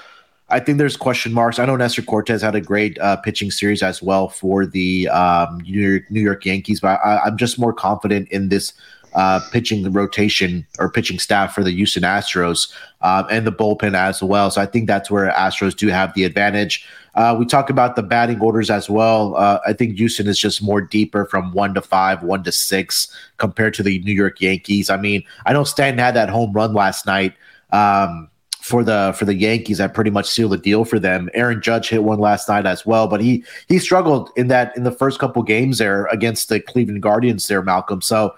I 0.52 0.60
think 0.60 0.78
there's 0.78 0.98
question 0.98 1.34
marks. 1.34 1.60
I 1.60 1.66
know 1.66 1.76
Nestor 1.76 2.02
Cortes 2.02 2.42
had 2.42 2.56
a 2.56 2.62
great 2.62 3.00
uh, 3.00 3.16
pitching 3.16 3.52
series 3.52 3.82
as 3.82 4.02
well 4.02 4.28
for 4.28 4.66
the 4.66 5.08
um, 5.08 5.60
New, 5.60 5.80
York, 5.80 6.12
New 6.12 6.22
York 6.22 6.46
Yankees, 6.46 6.82
but 6.82 7.00
I, 7.04 7.20
I'm 7.26 7.38
just 7.38 7.58
more 7.58 7.74
confident 7.74 8.28
in 8.30 8.50
this 8.50 8.74
uh, 9.14 9.40
pitching 9.52 9.92
rotation 9.92 10.66
or 10.80 10.90
pitching 10.90 11.20
staff 11.20 11.54
for 11.54 11.64
the 11.64 11.72
Houston 11.72 12.04
Astros 12.04 12.74
um, 13.02 13.28
and 13.30 13.46
the 13.46 13.52
bullpen 13.52 13.96
as 13.96 14.22
well. 14.24 14.52
So 14.52 14.62
I 14.62 14.66
think 14.66 14.88
that's 14.88 15.12
where 15.12 15.30
Astros 15.32 15.76
do 15.76 15.88
have 15.88 16.14
the 16.14 16.24
advantage. 16.24 16.86
Uh, 17.16 17.36
we 17.38 17.46
talk 17.46 17.70
about 17.70 17.96
the 17.96 18.04
batting 18.04 18.40
orders 18.40 18.70
as 18.70 18.90
well. 18.90 19.36
Uh, 19.36 19.60
I 19.68 19.74
think 19.74 19.98
Houston 19.98 20.28
is 20.28 20.40
just 20.40 20.64
more 20.64 20.80
deeper 20.80 21.26
from 21.26 21.52
one 21.54 21.74
to 21.74 21.82
five, 21.82 22.24
one 22.24 22.44
to 22.44 22.52
six 22.52 23.14
compared 23.38 23.74
to 23.76 23.84
the 23.84 24.00
New 24.00 24.14
York 24.14 24.40
Yankees. 24.40 24.90
I 24.90 24.98
mean, 24.98 25.24
I 25.46 25.54
know 25.54 25.66
Stanton 25.66 26.00
had 26.00 26.16
that 26.16 26.30
home 26.30 26.54
run 26.54 26.74
last 26.74 27.06
night. 27.06 27.34
Um, 27.74 28.30
for 28.62 28.84
the 28.84 29.14
for 29.18 29.26
the 29.26 29.34
Yankees 29.34 29.80
that 29.80 29.94
pretty 29.94 30.12
much 30.12 30.28
sealed 30.28 30.52
the 30.52 30.58
deal 30.58 30.86
for 30.86 31.00
them. 31.00 31.30
Aaron 31.34 31.62
Judge 31.62 31.90
hit 31.90 32.04
one 32.04 32.20
last 32.20 32.48
night 32.48 32.66
as 32.66 32.86
well, 32.86 33.08
but 33.08 33.20
he 33.20 33.44
he 33.68 33.80
struggled 33.80 34.30
in 34.36 34.48
that 34.48 34.76
in 34.78 34.84
the 34.84 34.92
first 34.92 35.20
couple 35.20 35.42
games 35.42 35.80
there 35.80 36.06
against 36.06 36.48
the 36.50 36.60
Cleveland 36.60 37.02
Guardians 37.02 37.48
there, 37.48 37.64
Malcolm. 37.64 38.02
So 38.02 38.36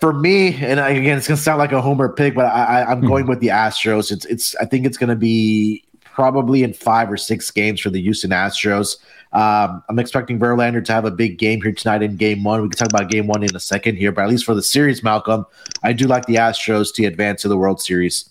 for 0.00 0.14
me, 0.14 0.54
and 0.56 0.80
I, 0.80 0.90
again, 0.90 1.18
it's 1.18 1.28
gonna 1.28 1.36
sound 1.36 1.58
like 1.58 1.72
a 1.72 1.82
homer 1.82 2.08
pick, 2.08 2.34
but 2.34 2.46
I, 2.46 2.64
I 2.80 2.92
am 2.92 2.98
mm-hmm. 2.98 3.08
going 3.08 3.26
with 3.26 3.40
the 3.40 3.48
Astros. 3.48 4.10
It's 4.10 4.24
it's 4.24 4.56
I 4.56 4.64
think 4.64 4.86
it's 4.86 4.96
gonna 4.96 5.14
be 5.14 5.84
probably 6.02 6.62
in 6.62 6.72
five 6.72 7.10
or 7.12 7.18
six 7.18 7.50
games 7.50 7.80
for 7.80 7.90
the 7.90 8.00
Houston 8.00 8.30
Astros. 8.30 8.96
Um, 9.34 9.82
I'm 9.90 9.98
expecting 9.98 10.38
Verlander 10.38 10.82
to 10.84 10.92
have 10.92 11.04
a 11.04 11.10
big 11.10 11.38
game 11.38 11.60
here 11.60 11.72
tonight 11.72 12.02
in 12.02 12.16
game 12.16 12.44
one. 12.44 12.62
We 12.62 12.68
can 12.68 12.78
talk 12.78 12.88
about 12.88 13.10
game 13.10 13.26
one 13.26 13.42
in 13.42 13.54
a 13.54 13.60
second 13.60 13.96
here, 13.96 14.12
but 14.12 14.22
at 14.22 14.30
least 14.30 14.44
for 14.44 14.54
the 14.54 14.62
series, 14.62 15.02
Malcolm, 15.02 15.44
I 15.82 15.92
do 15.92 16.06
like 16.06 16.26
the 16.26 16.36
Astros 16.36 16.94
to 16.94 17.04
advance 17.04 17.42
to 17.42 17.48
the 17.48 17.58
World 17.58 17.82
Series. 17.82 18.30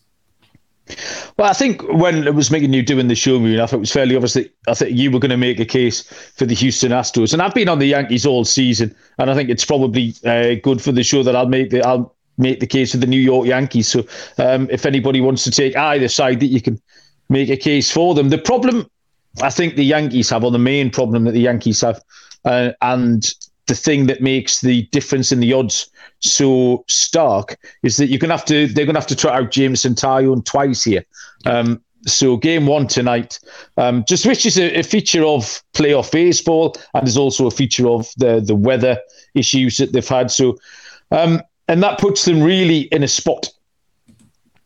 Well, 1.37 1.49
I 1.49 1.53
think 1.53 1.81
when 1.83 2.27
it 2.27 2.35
was 2.35 2.51
making 2.51 2.73
you 2.73 2.83
doing 2.83 3.07
the 3.07 3.15
show, 3.15 3.37
I 3.37 3.65
thought 3.65 3.77
it 3.77 3.79
was 3.79 3.91
fairly 3.91 4.15
obvious 4.15 4.33
that 4.33 4.53
I 4.67 4.73
think 4.73 4.97
you 4.97 5.11
were 5.11 5.19
going 5.19 5.31
to 5.31 5.37
make 5.37 5.59
a 5.59 5.65
case 5.65 6.01
for 6.35 6.45
the 6.45 6.55
Houston 6.55 6.91
Astros, 6.91 7.33
and 7.33 7.41
I've 7.41 7.53
been 7.53 7.69
on 7.69 7.79
the 7.79 7.87
Yankees 7.87 8.25
all 8.25 8.43
season, 8.43 8.93
and 9.17 9.31
I 9.31 9.35
think 9.35 9.49
it's 9.49 9.65
probably 9.65 10.13
uh, 10.25 10.55
good 10.61 10.81
for 10.81 10.91
the 10.91 11.03
show 11.03 11.23
that 11.23 11.35
I'll 11.35 11.47
make 11.47 11.69
the 11.69 11.81
I'll 11.83 12.13
make 12.37 12.59
the 12.59 12.67
case 12.67 12.91
for 12.91 12.97
the 12.97 13.07
New 13.07 13.19
York 13.19 13.47
Yankees. 13.47 13.87
So, 13.87 14.05
um, 14.37 14.67
if 14.69 14.85
anybody 14.85 15.21
wants 15.21 15.43
to 15.45 15.51
take 15.51 15.75
either 15.75 16.07
side, 16.09 16.41
that 16.41 16.47
you 16.47 16.61
can 16.61 16.81
make 17.29 17.49
a 17.49 17.57
case 17.57 17.89
for 17.89 18.13
them. 18.13 18.29
The 18.29 18.37
problem 18.37 18.89
I 19.41 19.49
think 19.49 19.75
the 19.75 19.85
Yankees 19.85 20.29
have, 20.29 20.43
or 20.43 20.51
the 20.51 20.59
main 20.59 20.91
problem 20.91 21.23
that 21.23 21.31
the 21.31 21.41
Yankees 21.41 21.81
have, 21.81 22.01
uh, 22.45 22.71
and 22.81 23.33
the 23.67 23.75
thing 23.75 24.07
that 24.07 24.21
makes 24.21 24.61
the 24.61 24.83
difference 24.87 25.31
in 25.31 25.39
the 25.39 25.53
odds 25.53 25.89
so 26.19 26.83
stark 26.87 27.57
is 27.83 27.97
that 27.97 28.07
you're 28.07 28.19
gonna 28.19 28.35
have 28.35 28.45
to 28.45 28.67
they're 28.67 28.85
gonna 28.85 28.99
have 28.99 29.07
to 29.07 29.15
try 29.15 29.37
out 29.37 29.51
Jameson 29.51 29.95
Taillon 29.95 30.43
twice 30.45 30.83
here. 30.83 31.05
Um, 31.45 31.81
so 32.05 32.35
game 32.37 32.67
one 32.67 32.87
tonight, 32.87 33.39
um, 33.77 34.03
just 34.07 34.25
which 34.25 34.45
is 34.45 34.57
a, 34.57 34.79
a, 34.79 34.83
feature 34.83 35.23
of 35.23 35.61
playoff 35.73 36.11
baseball, 36.11 36.75
and 36.93 37.05
there's 37.05 37.17
also 37.17 37.47
a 37.47 37.51
feature 37.51 37.87
of 37.87 38.09
the 38.17 38.41
the 38.41 38.55
weather 38.55 38.99
issues 39.35 39.77
that 39.77 39.93
they've 39.93 40.07
had. 40.07 40.29
So, 40.31 40.57
um, 41.11 41.41
and 41.67 41.81
that 41.81 41.99
puts 41.99 42.25
them 42.25 42.41
really 42.41 42.81
in 42.91 43.03
a 43.03 43.07
spot. 43.07 43.49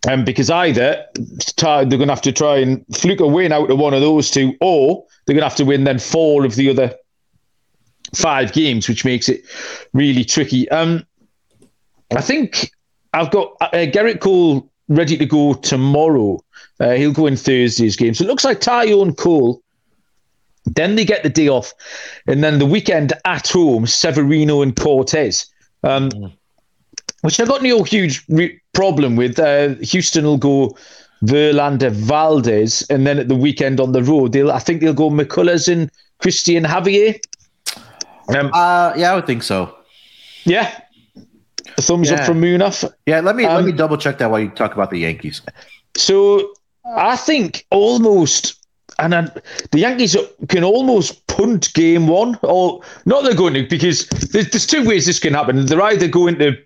Um, 0.08 0.24
because 0.24 0.50
either 0.50 1.06
they're 1.58 1.86
going 1.86 2.08
to 2.08 2.14
have 2.14 2.22
to 2.22 2.32
try 2.32 2.58
and 2.58 2.86
fluke 2.96 3.20
a 3.20 3.28
win 3.28 3.52
out 3.52 3.70
of 3.72 3.80
one 3.80 3.94
of 3.94 4.00
those 4.00 4.30
two, 4.30 4.54
or 4.62 5.04
they're 5.26 5.34
going 5.34 5.42
to 5.42 5.50
have 5.50 5.58
to 5.58 5.66
win 5.66 5.84
then 5.84 6.00
four 6.00 6.46
of 6.46 6.56
the 6.56 6.70
other 6.70 6.96
five 8.16 8.54
games, 8.54 8.88
which 8.88 9.06
makes 9.06 9.30
it 9.30 9.44
really 9.94 10.24
tricky. 10.24 10.70
Um, 10.70 11.06
I 12.16 12.22
think 12.22 12.72
I've 13.14 13.32
got 13.32 13.56
uh, 13.62 13.70
Gerrit 13.74 14.20
Cole 14.20 14.70
ready 14.88 15.18
to 15.18 15.26
go 15.26 15.54
tomorrow. 15.54 16.44
Uh, 16.80 16.92
he'll 16.92 17.12
go 17.12 17.26
in 17.26 17.36
Thursday's 17.36 17.96
game. 17.96 18.14
So 18.14 18.24
it 18.24 18.28
looks 18.28 18.46
like 18.46 18.60
Taillon 18.60 19.18
Cole. 19.18 19.62
Then 20.66 20.96
they 20.96 21.06
get 21.06 21.24
the 21.24 21.30
day 21.30 21.48
off, 21.48 21.74
and 22.28 22.44
then 22.44 22.60
the 22.60 22.66
weekend 22.66 23.14
at 23.24 23.48
home, 23.48 23.88
Severino 23.88 24.62
and 24.62 24.76
Cortes, 24.76 25.46
Um, 25.84 26.10
mm. 26.10 26.34
Which 27.22 27.40
I've 27.40 27.48
got 27.48 27.64
no 27.64 27.84
huge 27.84 28.24
re- 28.30 28.60
problem 28.74 29.16
with. 29.16 29.40
Uh, 29.40 29.76
Houston 29.82 30.26
will 30.26 30.38
go 30.38 30.78
Verlander, 31.24 31.90
Valdez, 31.90 32.86
and 32.90 33.08
then 33.08 33.18
at 33.18 33.28
the 33.28 33.36
weekend 33.36 33.80
on 33.80 33.92
the 33.92 34.04
road, 34.04 34.34
they'll 34.34 34.52
I 34.52 34.60
think 34.60 34.82
they'll 34.82 34.94
go 34.94 35.10
McCullers 35.10 35.72
and 35.72 35.90
Christian 36.20 36.64
Javier. 36.64 37.20
Um, 38.30 38.52
uh, 38.54 38.94
yeah, 38.96 39.12
I 39.12 39.16
would 39.16 39.26
think 39.26 39.44
so. 39.44 39.76
Yeah, 40.44 40.80
a 41.78 41.82
thumbs 41.82 42.10
yeah. 42.10 42.18
up 42.18 42.26
from 42.26 42.42
Munaf. 42.42 42.90
Yeah, 43.06 43.22
let 43.22 43.36
me 43.36 43.46
um, 43.46 43.56
let 43.56 43.66
me 43.66 43.72
um, 43.72 43.78
double 43.78 43.98
check 43.98 44.18
that 44.20 44.32
while 44.32 44.40
you 44.40 44.50
talk 44.50 44.74
about 44.74 44.92
the 44.92 45.00
Yankees. 45.00 45.42
So 45.96 46.54
I 46.86 47.16
think 47.16 47.66
almost, 47.72 48.66
and 49.00 49.14
then 49.14 49.32
the 49.72 49.80
Yankees 49.80 50.16
can 50.48 50.64
almost 50.64 51.26
punt 51.28 51.74
game 51.74 52.08
one, 52.08 52.38
or 52.42 52.82
not. 53.06 53.24
They're 53.24 53.34
going 53.36 53.54
to 53.56 53.68
because 53.68 54.08
there's, 54.08 54.50
there's 54.50 54.66
two 54.66 54.86
ways 54.86 55.06
this 55.06 55.20
can 55.20 55.34
happen. 55.34 55.66
They're 55.66 55.82
either 55.82 56.08
going 56.08 56.40
to 56.40 56.58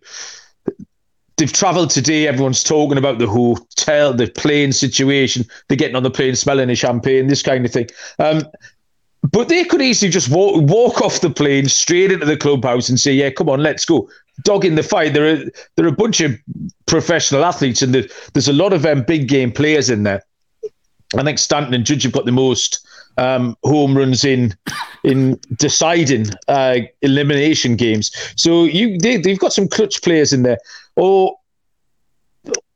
they've 1.42 1.52
travelled 1.52 1.90
today. 1.90 2.28
Everyone's 2.28 2.64
talking 2.64 3.00
about 3.00 3.18
the 3.18 3.28
hotel, 3.28 4.14
the 4.14 4.28
plane 4.28 4.72
situation. 4.72 5.44
They're 5.68 5.78
getting 5.78 5.96
on 5.96 6.04
the 6.04 6.12
plane, 6.12 6.36
smelling 6.36 6.70
a 6.70 6.76
champagne, 6.76 7.28
this 7.28 7.42
kind 7.42 7.66
of 7.66 7.72
thing. 7.72 7.90
Um, 8.20 8.44
but 9.24 9.50
they 9.50 9.64
could 9.64 9.82
easily 9.82 10.12
just 10.12 10.30
walk, 10.30 10.62
walk 10.70 11.02
off 11.02 11.22
the 11.22 11.30
plane 11.30 11.68
straight 11.68 12.12
into 12.12 12.26
the 12.26 12.38
clubhouse 12.38 12.90
and 12.90 13.00
say, 13.00 13.14
"Yeah, 13.14 13.30
come 13.30 13.50
on, 13.50 13.62
let's 13.62 13.86
go." 13.86 14.10
Dog 14.44 14.66
in 14.66 14.76
the 14.76 14.84
fight. 14.84 15.14
There 15.14 15.34
are 15.34 15.44
there 15.76 15.86
are 15.86 15.90
a 15.90 15.96
bunch 15.96 16.22
of 16.22 16.36
professional 16.88 17.46
athletes, 17.46 17.82
and 17.82 17.94
there's 18.34 18.48
a 18.48 18.54
lot 18.54 18.74
of 18.74 18.86
um, 18.86 19.04
big 19.04 19.28
game 19.28 19.52
players 19.52 19.90
in 19.90 20.04
there. 20.04 20.24
I 21.18 21.24
think 21.24 21.40
Stanton 21.40 21.74
and 21.74 21.86
Judge 21.86 22.04
have 22.04 22.14
got 22.14 22.26
the 22.26 22.32
most 22.32 22.86
um, 23.18 23.56
home 23.64 23.96
runs 23.96 24.24
in 24.24 24.56
in 25.04 25.40
deciding 25.58 26.28
uh, 26.48 26.80
elimination 27.02 27.76
games. 27.76 28.12
So 28.36 28.64
you 28.64 28.98
they, 28.98 29.18
they've 29.18 29.40
got 29.40 29.54
some 29.54 29.68
clutch 29.68 30.02
players 30.02 30.34
in 30.34 30.44
there. 30.44 30.58
Or 30.96 31.36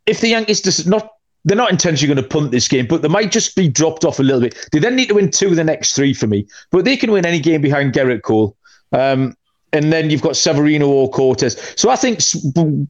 if 0.06 0.22
the 0.22 0.30
Yankees 0.30 0.62
does 0.62 0.86
not 0.86 1.15
they're 1.46 1.56
not 1.56 1.72
intentionally 1.72 2.14
going 2.14 2.24
to 2.24 2.30
punt 2.30 2.52
this 2.52 2.68
game, 2.68 2.88
but 2.88 3.04
they 3.04 3.08
might 3.08 3.32
just 3.32 3.56
be 3.56 3.70
dropped 3.70 4.04
off 4.04 4.20
a 4.20 4.24
little 4.24 4.42
bit. 4.42 4.68
They 4.72 4.80
then 4.80 4.96
need 4.96 5.10
to 5.10 5.14
win 5.14 5.30
two 5.30 5.48
of 5.48 5.56
the 5.56 5.64
next 5.64 5.94
three 5.94 6.14
for 6.14 6.28
me, 6.28 6.48
but 6.72 6.86
they 6.86 6.98
can 6.98 7.12
win 7.12 7.26
any 7.26 7.40
game 7.40 7.62
behind 7.62 7.94
Gerrit 7.94 8.24
Cole. 8.24 8.58
Um, 8.92 9.38
and 9.72 9.94
then 9.94 10.10
you've 10.10 10.22
got 10.22 10.36
Severino 10.36 10.88
or 10.88 11.10
Cortes. 11.10 11.74
So 11.76 11.90
I 11.90 11.96
think 11.96 12.20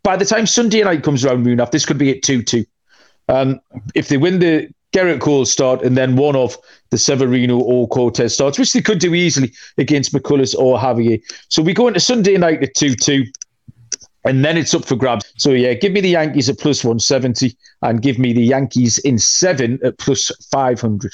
by 0.04 0.16
the 0.16 0.26
time 0.26 0.46
Sunday 0.46 0.84
night 0.84 1.04
comes 1.04 1.26
around, 1.26 1.46
Munaf, 1.46 1.72
this 1.72 1.86
could 1.86 1.98
be 1.98 2.12
at 2.12 2.24
2 2.24 2.44
2. 2.44 2.66
Um, 3.28 3.60
if 3.94 4.08
they 4.08 4.18
win 4.18 4.40
the 4.40 4.70
Gerrit 4.94 5.20
Cole 5.20 5.46
start 5.46 5.82
and 5.82 5.98
then 5.98 6.16
one 6.16 6.36
of 6.36 6.58
the 6.92 6.98
Severino 6.98 7.60
or 7.60 7.88
Cortes 7.90 8.34
starts, 8.36 8.58
which 8.58 8.72
they 8.72 8.82
could 8.82 9.00
do 9.00 9.14
easily 9.14 9.52
against 9.78 10.14
McCullers 10.14 10.56
or 10.58 10.78
Javier. 10.78 11.22
So 11.50 11.62
we 11.62 11.74
go 11.74 11.88
into 11.88 12.00
Sunday 12.00 12.38
night 12.38 12.64
at 12.64 12.76
2 12.76 12.96
2 12.96 13.26
and 14.26 14.44
then 14.44 14.58
it's 14.58 14.74
up 14.74 14.86
for 14.86 14.96
grabs. 14.96 15.32
So 15.38 15.52
yeah, 15.52 15.74
give 15.74 15.94
me 15.94 16.02
the 16.02 16.10
Yankees 16.10 16.50
at 16.50 16.60
plus 16.60 16.84
170 16.84 17.56
and 17.84 18.02
give 18.02 18.20
me 18.20 18.34
the 18.34 18.44
Yankees 18.44 18.98
in 19.00 19.18
seven 19.20 19.80
at 19.84 19.98
plus 19.98 20.32
500. 20.52 21.12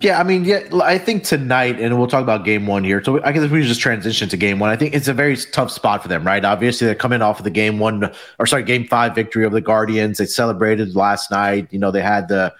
Yeah, 0.00 0.18
I 0.18 0.24
mean, 0.24 0.44
yeah, 0.44 0.68
I 0.82 0.98
think 0.98 1.22
tonight, 1.22 1.78
and 1.80 1.96
we'll 1.96 2.08
talk 2.08 2.22
about 2.22 2.44
game 2.44 2.66
one 2.66 2.82
here. 2.82 3.02
So 3.02 3.22
I 3.22 3.32
guess 3.32 3.48
we 3.48 3.62
just 3.62 3.80
transition 3.80 4.28
to 4.28 4.36
game 4.36 4.58
one. 4.58 4.68
I 4.68 4.76
think 4.76 4.92
it's 4.92 5.08
a 5.08 5.14
very 5.14 5.36
tough 5.36 5.70
spot 5.70 6.02
for 6.02 6.08
them, 6.08 6.26
right? 6.26 6.44
Obviously, 6.44 6.86
they're 6.86 6.96
coming 6.96 7.22
off 7.22 7.38
of 7.38 7.44
the 7.44 7.50
game 7.50 7.78
one, 7.78 8.10
or 8.38 8.46
sorry, 8.46 8.64
game 8.64 8.86
five 8.86 9.14
victory 9.14 9.44
of 9.46 9.52
the 9.52 9.60
Guardians. 9.60 10.18
They 10.18 10.26
celebrated 10.26 10.96
last 10.96 11.30
night. 11.30 11.68
You 11.70 11.78
know, 11.78 11.92
they 11.92 12.02
had 12.02 12.28
the 12.28 12.52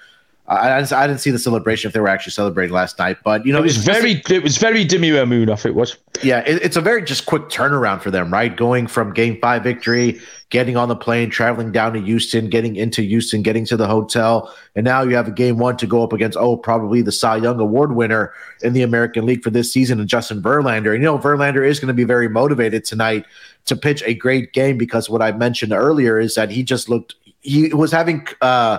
I, 0.47 0.81
I, 0.81 1.07
didn't 1.07 1.21
see 1.21 1.31
the 1.31 1.39
celebration 1.39 1.89
if 1.89 1.95
they 1.95 2.01
were 2.01 2.09
actually 2.09 2.33
celebrating 2.33 2.75
last 2.75 2.99
night, 2.99 3.17
but 3.25 3.47
you 3.47 3.53
know, 3.53 3.61
it 3.61 3.63
was 3.63 3.79
very 3.79 4.23
it 4.29 4.43
was 4.43 4.59
very 4.59 4.85
demure 4.85 5.25
Munaf. 5.25 5.65
It 5.65 5.75
was. 5.75 5.97
Yeah, 6.23 6.41
it, 6.41 6.63
it's 6.63 6.77
a 6.77 6.83
very 6.83 7.03
just 7.03 7.25
quick 7.25 7.45
turnaround 7.45 8.03
for 8.03 8.11
them, 8.11 8.31
right? 8.31 8.55
Going 8.55 8.87
from 8.87 9.15
Game 9.15 9.41
Five 9.41 9.63
victory, 9.63 10.21
getting 10.51 10.77
on 10.77 10.91
the 10.91 10.97
plane, 10.97 11.31
traveling 11.31 11.73
down 11.73 11.95
to 11.95 12.01
Houston, 12.01 12.51
getting 12.51 12.77
into 12.77 13.01
Houston, 13.01 13.41
getting 13.41 13.65
to 13.65 13.77
the 13.79 13.87
hotel, 13.87 14.55
and 14.77 14.85
now 14.85 15.03
you 15.03 15.17
have 15.17 15.29
a 15.29 15.31
Game 15.31 15.57
One 15.57 15.79
to 15.79 15.87
go 15.87 16.03
up 16.03 16.13
against 16.13 16.37
oh 16.37 16.59
probably 16.59 17.01
the 17.01 17.13
Cy 17.13 17.37
Young 17.37 17.59
Award 17.59 17.95
winner 17.95 18.31
in 18.61 18.75
the 18.75 18.83
American 18.83 19.25
League 19.25 19.43
for 19.43 19.51
this 19.51 19.73
season, 19.73 19.99
and 19.99 20.11
Justin 20.11 20.43
Verlander. 20.43 20.93
And 20.93 21.03
you 21.03 21.07
know, 21.09 21.19
Verlander 21.19 21.67
is 21.67 21.81
going 21.81 21.89
to 21.89 21.95
be 21.95 22.05
very 22.05 22.29
motivated 22.29 22.85
tonight 22.85 23.25
to 23.65 23.77
pitch 23.77 24.03
a 24.05 24.13
great 24.13 24.53
game 24.53 24.77
because 24.77 25.09
what 25.09 25.23
I 25.23 25.33
mentioned 25.33 25.73
earlier 25.73 26.19
is 26.19 26.35
that 26.35 26.51
he 26.51 26.63
just 26.63 26.91
looked 26.91 27.15
he 27.41 27.73
was 27.73 27.93
having. 27.93 28.27
uh 28.43 28.79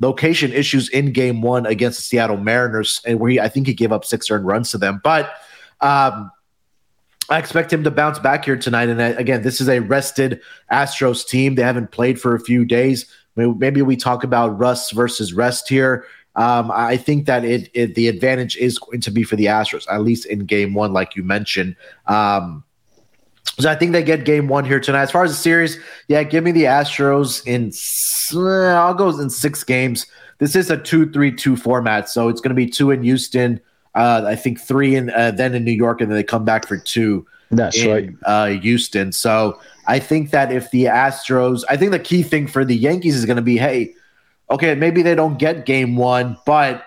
location 0.00 0.52
issues 0.52 0.88
in 0.88 1.12
game 1.12 1.42
one 1.42 1.66
against 1.66 1.98
the 1.98 2.02
Seattle 2.02 2.36
Mariners, 2.36 3.00
and 3.06 3.20
where 3.20 3.30
he, 3.30 3.40
I 3.40 3.48
think 3.48 3.66
he 3.66 3.74
gave 3.74 3.92
up 3.92 4.04
six 4.04 4.30
earned 4.30 4.46
runs 4.46 4.70
to 4.72 4.78
them. 4.78 5.00
But 5.02 5.32
um, 5.80 6.30
I 7.30 7.38
expect 7.38 7.72
him 7.72 7.84
to 7.84 7.90
bounce 7.90 8.18
back 8.18 8.44
here 8.44 8.56
tonight. 8.56 8.88
And 8.88 9.00
uh, 9.00 9.14
again, 9.16 9.42
this 9.42 9.60
is 9.60 9.68
a 9.68 9.80
rested 9.80 10.40
Astros 10.70 11.26
team. 11.26 11.54
They 11.54 11.62
haven't 11.62 11.90
played 11.90 12.20
for 12.20 12.34
a 12.34 12.40
few 12.40 12.64
days. 12.64 13.06
Maybe 13.36 13.80
we 13.80 13.96
talk 13.96 14.24
about 14.24 14.58
rust 14.58 14.92
versus 14.92 15.32
rest 15.32 15.68
here. 15.68 16.04
Um, 16.34 16.70
I 16.74 16.96
think 16.96 17.26
that 17.26 17.44
it, 17.44 17.70
it, 17.72 17.94
the 17.94 18.08
advantage 18.08 18.56
is 18.56 18.78
going 18.78 19.00
to 19.02 19.10
be 19.10 19.22
for 19.22 19.36
the 19.36 19.46
Astros, 19.46 19.86
at 19.90 20.02
least 20.02 20.26
in 20.26 20.40
game 20.40 20.74
one, 20.74 20.92
like 20.92 21.16
you 21.16 21.22
mentioned. 21.22 21.76
Um, 22.06 22.64
so 23.58 23.70
I 23.70 23.74
think 23.74 23.92
they 23.92 24.02
get 24.02 24.24
game 24.24 24.48
one 24.48 24.64
here 24.64 24.80
tonight. 24.80 25.02
As 25.02 25.10
far 25.10 25.24
as 25.24 25.30
the 25.30 25.36
series, 25.36 25.78
yeah, 26.08 26.22
give 26.22 26.44
me 26.44 26.52
the 26.52 26.64
Astros 26.64 27.46
in. 27.46 27.72
I'll 28.76 28.94
go 28.94 29.08
in 29.08 29.30
six 29.30 29.62
games. 29.62 30.06
This 30.38 30.56
is 30.56 30.70
a 30.70 30.76
two-three-two 30.76 31.56
format, 31.56 32.08
so 32.08 32.28
it's 32.28 32.40
going 32.40 32.50
to 32.50 32.54
be 32.54 32.66
two 32.66 32.90
in 32.90 33.02
Houston. 33.02 33.60
Uh, 33.94 34.24
I 34.26 34.36
think 34.36 34.60
three 34.60 34.96
in 34.96 35.10
uh, 35.10 35.32
then 35.32 35.54
in 35.54 35.64
New 35.64 35.72
York, 35.72 36.00
and 36.00 36.10
then 36.10 36.16
they 36.16 36.24
come 36.24 36.44
back 36.44 36.66
for 36.66 36.78
two. 36.78 37.26
That's 37.50 37.76
in, 37.76 37.90
right, 37.90 38.10
uh, 38.24 38.46
Houston. 38.60 39.12
So 39.12 39.60
I 39.86 39.98
think 39.98 40.30
that 40.30 40.50
if 40.50 40.70
the 40.70 40.84
Astros, 40.84 41.62
I 41.68 41.76
think 41.76 41.92
the 41.92 41.98
key 41.98 42.22
thing 42.22 42.46
for 42.46 42.64
the 42.64 42.74
Yankees 42.74 43.14
is 43.14 43.26
going 43.26 43.36
to 43.36 43.42
be, 43.42 43.58
hey, 43.58 43.94
okay, 44.50 44.74
maybe 44.74 45.02
they 45.02 45.14
don't 45.14 45.38
get 45.38 45.66
game 45.66 45.96
one, 45.96 46.38
but 46.46 46.86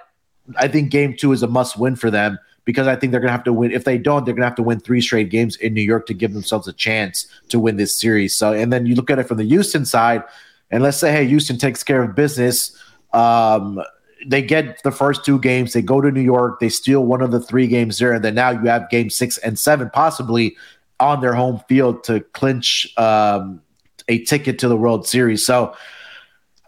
I 0.57 0.67
think 0.67 0.89
game 0.89 1.15
two 1.15 1.31
is 1.31 1.43
a 1.43 1.47
must-win 1.47 1.95
for 1.95 2.09
them 2.09 2.39
because 2.65 2.87
I 2.87 2.95
think 2.95 3.11
they're 3.11 3.21
going 3.21 3.29
to 3.29 3.33
have 3.33 3.43
to 3.45 3.53
win. 3.53 3.71
If 3.71 3.85
they 3.85 3.97
don't, 3.97 4.25
they're 4.25 4.33
going 4.33 4.41
to 4.41 4.47
have 4.47 4.55
to 4.55 4.63
win 4.63 4.79
three 4.79 5.01
straight 5.01 5.29
games 5.29 5.55
in 5.57 5.73
New 5.73 5.81
York 5.81 6.07
to 6.07 6.13
give 6.13 6.33
themselves 6.33 6.67
a 6.67 6.73
chance 6.73 7.27
to 7.49 7.59
win 7.59 7.77
this 7.77 7.97
series. 7.97 8.35
So, 8.35 8.53
and 8.53 8.73
then 8.73 8.85
you 8.85 8.95
look 8.95 9.09
at 9.09 9.19
it 9.19 9.27
from 9.27 9.37
the 9.37 9.45
Houston 9.45 9.85
side, 9.85 10.23
and 10.71 10.83
let's 10.83 10.97
say, 10.97 11.11
hey, 11.11 11.27
Houston 11.27 11.57
takes 11.57 11.83
care 11.83 12.03
of 12.03 12.15
business. 12.15 12.75
Um, 13.13 13.81
they 14.27 14.41
get 14.41 14.81
the 14.83 14.91
first 14.91 15.23
two 15.23 15.39
games, 15.39 15.73
they 15.73 15.83
go 15.83 16.01
to 16.01 16.09
New 16.09 16.21
York, 16.21 16.59
they 16.59 16.69
steal 16.69 17.05
one 17.05 17.21
of 17.21 17.31
the 17.31 17.39
three 17.39 17.67
games 17.67 17.99
there, 17.99 18.11
and 18.11 18.23
then 18.23 18.33
now 18.33 18.49
you 18.49 18.65
have 18.65 18.89
game 18.89 19.09
six 19.09 19.37
and 19.37 19.57
seven 19.59 19.89
possibly 19.91 20.57
on 20.99 21.21
their 21.21 21.33
home 21.33 21.61
field 21.67 22.03
to 22.05 22.21
clinch 22.33 22.91
um, 22.97 23.61
a 24.07 24.23
ticket 24.23 24.57
to 24.59 24.67
the 24.67 24.77
World 24.77 25.07
Series. 25.07 25.45
So 25.45 25.75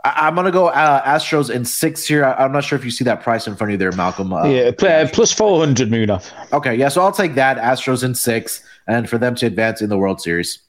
I, 0.04 0.28
am 0.28 0.36
gonna 0.36 0.52
go 0.52 0.68
uh, 0.68 1.04
Astros 1.04 1.50
in 1.50 1.66
six 1.66 2.06
here. 2.06 2.24
I, 2.24 2.46
am 2.46 2.52
not 2.52 2.64
sure 2.64 2.78
if 2.78 2.86
you 2.86 2.92
see 2.92 3.04
that 3.04 3.22
price 3.22 3.48
in 3.48 3.56
front 3.56 3.70
of 3.70 3.74
you 3.74 3.78
there, 3.78 3.92
Malcolm. 3.92 4.32
Uh, 4.32 4.46
yeah, 4.46 4.72
uh, 4.82 5.08
plus 5.12 5.34
four 5.34 5.60
hundred 5.60 5.90
Munaf. 5.90 6.32
Okay, 6.54 6.76
yeah, 6.76 6.90
so 6.90 7.02
I'll 7.02 7.12
take 7.12 7.36
that 7.36 7.58
Astros 7.58 8.04
in 8.04 8.16
six, 8.16 8.64
and 8.88 9.10
for 9.10 9.18
them 9.18 9.36
to 9.36 9.46
advance 9.46 9.82
in 9.82 9.90
the 9.90 9.98
World 9.98 10.22
Series. 10.22 10.60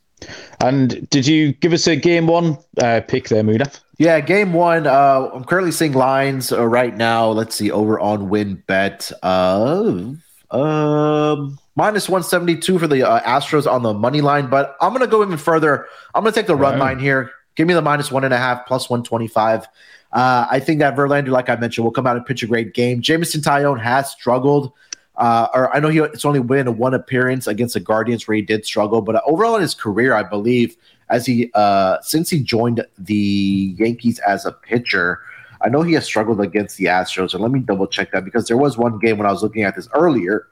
And 0.61 1.09
did 1.11 1.27
you 1.27 1.53
give 1.53 1.73
us 1.73 1.87
a 1.87 1.95
game 1.95 2.27
one 2.27 2.59
uh, 2.83 3.01
pick 3.07 3.29
there, 3.29 3.43
Munaf? 3.43 3.81
Yeah, 3.99 4.21
game 4.21 4.53
one. 4.53 4.87
Uh, 4.87 5.31
I'm 5.35 5.45
currently 5.45 5.73
seeing 5.73 5.93
lines 5.93 6.53
uh, 6.53 6.67
right 6.67 6.97
now. 6.97 7.29
Let's 7.31 7.55
see, 7.57 7.71
over 7.71 7.99
on 8.01 8.29
WynnBET 8.29 9.13
of 9.23 10.17
um 10.51 11.59
minus 11.77 12.09
172 12.09 12.79
for 12.79 12.87
the 12.87 13.07
uh, 13.07 13.21
Astros 13.21 13.71
on 13.71 13.83
the 13.83 13.93
money 13.93 14.21
line. 14.21 14.49
But 14.49 14.77
I'm 14.81 14.93
gonna 14.93 15.07
go 15.07 15.23
even 15.23 15.37
further. 15.37 15.87
I'm 16.15 16.25
gonna 16.25 16.35
take 16.35 16.47
the 16.47 16.57
run 16.57 16.79
line 16.79 16.99
here. 16.99 17.31
Give 17.59 17.67
me 17.67 17.75
the 17.75 17.83
minus 17.83 18.13
one 18.13 18.23
and 18.23 18.33
a 18.33 18.39
half, 18.39 18.67
plus 18.67 18.89
125. 18.89 19.67
Uh, 20.13 20.47
I 20.49 20.61
think 20.61 20.79
that 20.79 20.95
Verlander, 20.95 21.31
like 21.31 21.49
I 21.49 21.57
mentioned, 21.57 21.85
will 21.85 21.91
come 21.91 22.07
out 22.07 22.17
and 22.17 22.25
pitch 22.25 22.45
a 22.45 22.47
great 22.47 22.73
game. 22.73 23.03
Jameson 23.03 23.41
Taillon 23.41 23.81
has 23.81 24.13
struggled. 24.13 24.73
Uh, 25.17 25.49
or 25.53 25.75
I 25.75 25.81
know 25.81 25.89
he 25.89 25.99
it's 25.99 26.25
only 26.25 26.41
been 26.41 26.79
one 26.79 26.95
appearance 26.95 27.49
against 27.49 27.75
the 27.75 27.81
Guardians 27.81 28.29
where 28.29 28.37
he 28.37 28.43
did 28.43 28.65
struggle, 28.65 29.03
but 29.03 29.21
overall 29.27 29.57
in 29.57 29.63
his 29.63 29.75
career, 29.75 30.15
I 30.15 30.23
believe, 30.23 30.77
as 31.11 31.27
he 31.27 31.51
uh, 31.55 31.97
since 32.01 32.31
he 32.31 32.45
joined 32.45 32.87
the 32.97 33.75
Yankees 33.77 34.21
as 34.21 34.47
a 34.47 34.53
pitcher, 34.53 35.21
I 35.61 35.69
know 35.69 35.83
he 35.83 35.95
has 35.95 36.05
struggled 36.05 36.41
against 36.41 36.77
the 36.77 36.85
Astros. 36.85 37.35
And 37.35 37.43
let 37.43 37.51
me 37.51 37.59
double 37.59 37.89
check 37.89 38.13
that 38.13 38.25
because 38.25 38.47
there 38.47 38.57
was 38.57 38.79
one 38.79 39.01
game 39.01 39.19
when 39.19 39.27
I 39.27 39.33
was 39.33 39.43
looking 39.43 39.65
at 39.65 39.75
this 39.75 39.89
earlier. 39.95 40.47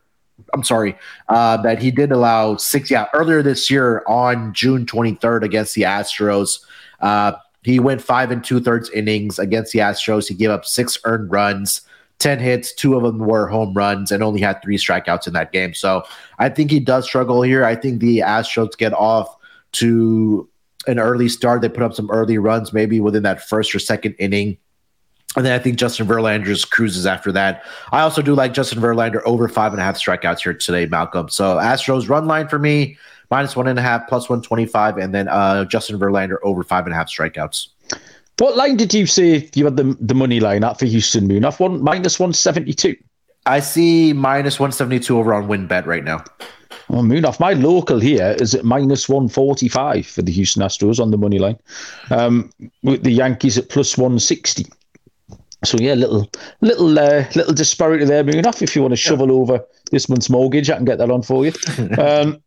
I'm 0.52 0.64
sorry, 0.64 0.98
uh, 1.28 1.56
that 1.58 1.80
he 1.80 1.92
did 1.92 2.10
allow 2.10 2.56
six. 2.56 2.90
Yeah, 2.90 3.06
earlier 3.14 3.42
this 3.42 3.70
year 3.70 4.02
on 4.08 4.52
June 4.52 4.84
23rd 4.86 5.44
against 5.44 5.76
the 5.76 5.82
Astros, 5.82 6.58
uh, 7.00 7.32
he 7.62 7.80
went 7.80 8.00
five 8.00 8.30
and 8.30 8.44
two 8.44 8.60
thirds 8.60 8.88
innings 8.90 9.38
against 9.38 9.72
the 9.72 9.80
Astros. 9.80 10.28
He 10.28 10.34
gave 10.34 10.50
up 10.50 10.64
six 10.64 10.98
earned 11.04 11.32
runs, 11.32 11.80
10 12.18 12.38
hits, 12.38 12.72
two 12.72 12.96
of 12.96 13.02
them 13.02 13.18
were 13.18 13.48
home 13.48 13.74
runs, 13.74 14.12
and 14.12 14.22
only 14.22 14.40
had 14.40 14.62
three 14.62 14.78
strikeouts 14.78 15.26
in 15.26 15.32
that 15.32 15.52
game. 15.52 15.74
So 15.74 16.04
I 16.38 16.48
think 16.48 16.70
he 16.70 16.80
does 16.80 17.04
struggle 17.04 17.42
here. 17.42 17.64
I 17.64 17.74
think 17.74 18.00
the 18.00 18.18
Astros 18.20 18.76
get 18.78 18.92
off 18.92 19.36
to 19.72 20.48
an 20.86 20.98
early 20.98 21.28
start. 21.28 21.60
They 21.60 21.68
put 21.68 21.82
up 21.82 21.94
some 21.94 22.10
early 22.10 22.38
runs, 22.38 22.72
maybe 22.72 23.00
within 23.00 23.24
that 23.24 23.46
first 23.46 23.74
or 23.74 23.78
second 23.78 24.14
inning. 24.18 24.56
And 25.36 25.44
then 25.44 25.52
I 25.52 25.62
think 25.62 25.76
Justin 25.76 26.06
Verlander 26.06 26.70
cruises 26.70 27.04
after 27.04 27.30
that. 27.32 27.64
I 27.92 28.00
also 28.00 28.22
do 28.22 28.34
like 28.34 28.54
Justin 28.54 28.80
Verlander 28.80 29.20
over 29.26 29.48
five 29.48 29.72
and 29.72 29.80
a 29.80 29.84
half 29.84 29.98
strikeouts 29.98 30.40
here 30.40 30.54
today, 30.54 30.86
Malcolm. 30.86 31.28
So 31.28 31.56
Astros 31.56 32.08
run 32.08 32.26
line 32.26 32.48
for 32.48 32.58
me 32.58 32.96
minus 33.30 33.56
one 33.56 33.68
and 33.68 33.78
a 33.78 33.82
half, 33.82 34.08
plus 34.08 34.28
125, 34.28 34.98
and 34.98 35.14
then 35.14 35.28
uh, 35.28 35.64
Justin 35.64 35.98
Verlander 35.98 36.36
over 36.42 36.62
five 36.62 36.84
and 36.84 36.92
a 36.92 36.96
half 36.96 37.08
strikeouts. 37.08 37.68
What 38.38 38.56
line 38.56 38.76
did 38.76 38.92
you 38.92 39.06
say 39.06 39.48
you 39.54 39.64
had 39.64 39.76
the, 39.76 39.96
the 40.00 40.14
money 40.14 40.40
line 40.40 40.62
at 40.62 40.78
for 40.78 40.84
Houston 40.86 41.26
Moon? 41.26 41.44
Off 41.44 41.58
one 41.58 41.82
minus 41.82 42.18
172. 42.18 42.96
I 43.46 43.60
see 43.60 44.12
minus 44.12 44.60
172 44.60 45.16
over 45.16 45.32
on 45.32 45.46
WynnBET 45.46 45.86
right 45.86 46.04
now. 46.04 46.22
Well, 46.88 47.02
Munaf. 47.02 47.40
My 47.40 47.52
local 47.52 47.98
here 47.98 48.36
is 48.38 48.54
at 48.54 48.64
minus 48.64 49.08
145 49.08 50.06
for 50.06 50.22
the 50.22 50.32
Houston 50.32 50.62
Astros 50.62 51.00
on 51.00 51.10
the 51.10 51.16
money 51.16 51.38
line, 51.38 51.58
um, 52.10 52.50
with 52.82 53.02
the 53.02 53.10
Yankees 53.10 53.58
at 53.58 53.68
plus 53.68 53.96
160. 53.96 54.66
So 55.64 55.78
yeah, 55.80 55.94
little 55.94 56.30
little 56.60 56.98
uh, 56.98 57.24
little 57.34 57.54
disparity 57.54 58.04
there, 58.04 58.22
Munaf. 58.22 58.62
If 58.62 58.76
you 58.76 58.82
want 58.82 58.92
to 58.92 58.96
shovel 58.96 59.32
over 59.32 59.64
this 59.90 60.08
month's 60.08 60.30
mortgage, 60.30 60.70
I 60.70 60.76
can 60.76 60.84
get 60.84 60.98
that 60.98 61.10
on 61.10 61.22
for 61.22 61.46
you. 61.46 61.52
Um, 61.98 62.42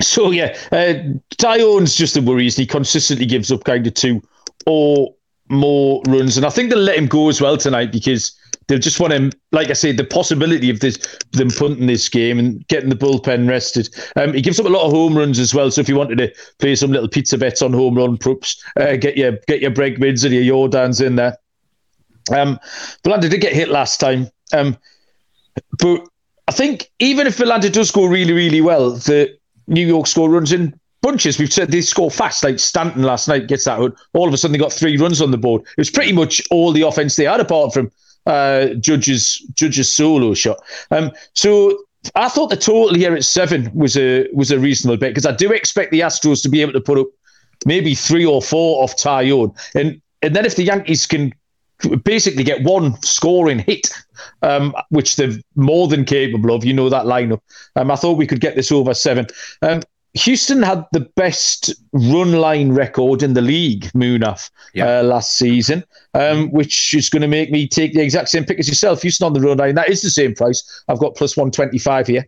so 0.00 0.30
yeah, 0.30 0.56
uh, 0.72 0.94
Taillon's 1.36 1.94
just 1.94 2.16
a 2.16 2.22
worry. 2.22 2.48
He 2.50 2.66
consistently 2.66 3.26
gives 3.26 3.50
up 3.50 3.64
kind 3.64 3.86
of 3.86 3.94
two 3.94 4.22
or 4.66 5.14
more 5.48 6.02
runs, 6.06 6.36
and 6.36 6.46
I 6.46 6.50
think 6.50 6.70
they'll 6.70 6.78
let 6.78 6.96
him 6.98 7.06
go 7.06 7.28
as 7.28 7.40
well 7.40 7.56
tonight 7.56 7.92
because 7.92 8.36
they'll 8.66 8.78
just 8.78 9.00
want 9.00 9.12
him. 9.12 9.32
Like 9.52 9.70
I 9.70 9.72
said, 9.72 9.96
the 9.96 10.04
possibility 10.04 10.70
of 10.70 10.80
this 10.80 10.98
them 11.32 11.50
punting 11.50 11.86
this 11.86 12.08
game 12.08 12.38
and 12.38 12.66
getting 12.68 12.90
the 12.90 12.96
bullpen 12.96 13.48
rested. 13.48 13.88
Um, 14.16 14.34
he 14.34 14.42
gives 14.42 14.60
up 14.60 14.66
a 14.66 14.70
lot 14.70 14.86
of 14.86 14.92
home 14.92 15.16
runs 15.16 15.38
as 15.38 15.54
well. 15.54 15.70
So 15.70 15.80
if 15.80 15.88
you 15.88 15.96
wanted 15.96 16.18
to 16.18 16.32
play 16.58 16.74
some 16.74 16.92
little 16.92 17.08
pizza 17.08 17.36
bets 17.36 17.62
on 17.62 17.72
home 17.72 17.96
run 17.96 18.16
props, 18.16 18.62
uh, 18.78 18.96
get 18.96 19.16
your 19.16 19.32
get 19.46 19.60
your 19.60 19.70
Bregmans 19.70 20.24
and 20.24 20.34
your 20.34 20.68
Jordans 20.68 21.04
in 21.04 21.16
there. 21.16 21.36
Um, 22.30 22.60
Verlander 23.04 23.30
did 23.30 23.40
get 23.40 23.54
hit 23.54 23.70
last 23.70 23.98
time, 24.00 24.28
um, 24.52 24.76
but 25.78 26.06
I 26.46 26.52
think 26.52 26.90
even 26.98 27.26
if 27.26 27.38
Verlander 27.38 27.72
does 27.72 27.90
go 27.90 28.04
really 28.04 28.34
really 28.34 28.60
well, 28.60 28.90
the 28.90 29.37
New 29.68 29.86
York 29.86 30.06
score 30.06 30.28
runs 30.28 30.52
in 30.52 30.78
bunches. 31.02 31.38
We've 31.38 31.52
said 31.52 31.70
they 31.70 31.80
score 31.80 32.10
fast, 32.10 32.42
like 32.42 32.58
Stanton 32.58 33.02
last 33.02 33.28
night 33.28 33.48
gets 33.48 33.64
that. 33.64 33.78
All 34.14 34.28
of 34.28 34.34
a 34.34 34.36
sudden, 34.36 34.52
they 34.52 34.58
got 34.58 34.72
three 34.72 34.96
runs 34.96 35.22
on 35.22 35.30
the 35.30 35.38
board. 35.38 35.62
It 35.62 35.78
was 35.78 35.90
pretty 35.90 36.12
much 36.12 36.42
all 36.50 36.72
the 36.72 36.82
offense 36.82 37.16
they 37.16 37.24
had, 37.24 37.40
apart 37.40 37.72
from 37.72 37.90
uh, 38.26 38.74
Judge's 38.74 39.38
Judge's 39.54 39.92
solo 39.92 40.34
shot. 40.34 40.58
Um, 40.90 41.12
so 41.34 41.78
I 42.14 42.28
thought 42.28 42.50
the 42.50 42.56
total 42.56 42.94
here 42.94 43.14
at 43.14 43.24
seven 43.24 43.70
was 43.74 43.96
a 43.96 44.28
was 44.32 44.50
a 44.50 44.58
reasonable 44.58 44.98
bet 44.98 45.10
because 45.10 45.26
I 45.26 45.32
do 45.32 45.50
expect 45.52 45.90
the 45.90 46.00
Astros 46.00 46.42
to 46.42 46.48
be 46.48 46.60
able 46.60 46.72
to 46.72 46.80
put 46.80 46.98
up 46.98 47.06
maybe 47.66 47.94
three 47.94 48.24
or 48.24 48.42
four 48.42 48.82
off 48.82 48.96
Taillon, 48.96 49.56
and 49.74 50.00
and 50.22 50.34
then 50.34 50.44
if 50.44 50.56
the 50.56 50.64
Yankees 50.64 51.06
can 51.06 51.32
basically 52.04 52.44
get 52.44 52.62
one 52.62 53.00
scoring 53.02 53.60
hit, 53.60 53.92
um, 54.42 54.74
which 54.90 55.16
they're 55.16 55.34
more 55.54 55.88
than 55.88 56.04
capable 56.04 56.54
of. 56.54 56.64
You 56.64 56.74
know 56.74 56.88
that 56.88 57.06
lineup. 57.06 57.40
Um, 57.76 57.90
I 57.90 57.96
thought 57.96 58.18
we 58.18 58.26
could 58.26 58.40
get 58.40 58.56
this 58.56 58.72
over 58.72 58.94
seven. 58.94 59.26
Um, 59.62 59.82
Houston 60.14 60.62
had 60.62 60.84
the 60.92 61.00
best 61.00 61.72
run 61.92 62.32
line 62.32 62.72
record 62.72 63.22
in 63.22 63.34
the 63.34 63.42
league, 63.42 63.84
Munaf, 63.92 64.50
yeah. 64.74 65.00
uh, 65.00 65.02
last 65.02 65.36
season, 65.36 65.84
um, 66.14 66.50
which 66.50 66.94
is 66.94 67.08
going 67.08 67.22
to 67.22 67.28
make 67.28 67.50
me 67.50 67.68
take 67.68 67.92
the 67.92 68.02
exact 68.02 68.28
same 68.28 68.44
pick 68.44 68.58
as 68.58 68.68
yourself. 68.68 69.02
Houston 69.02 69.26
on 69.26 69.32
the 69.34 69.40
run 69.40 69.58
line, 69.58 69.74
that 69.74 69.88
is 69.88 70.02
the 70.02 70.10
same 70.10 70.34
price. 70.34 70.82
I've 70.88 70.98
got 70.98 71.14
plus 71.14 71.36
125 71.36 72.06
here. 72.06 72.26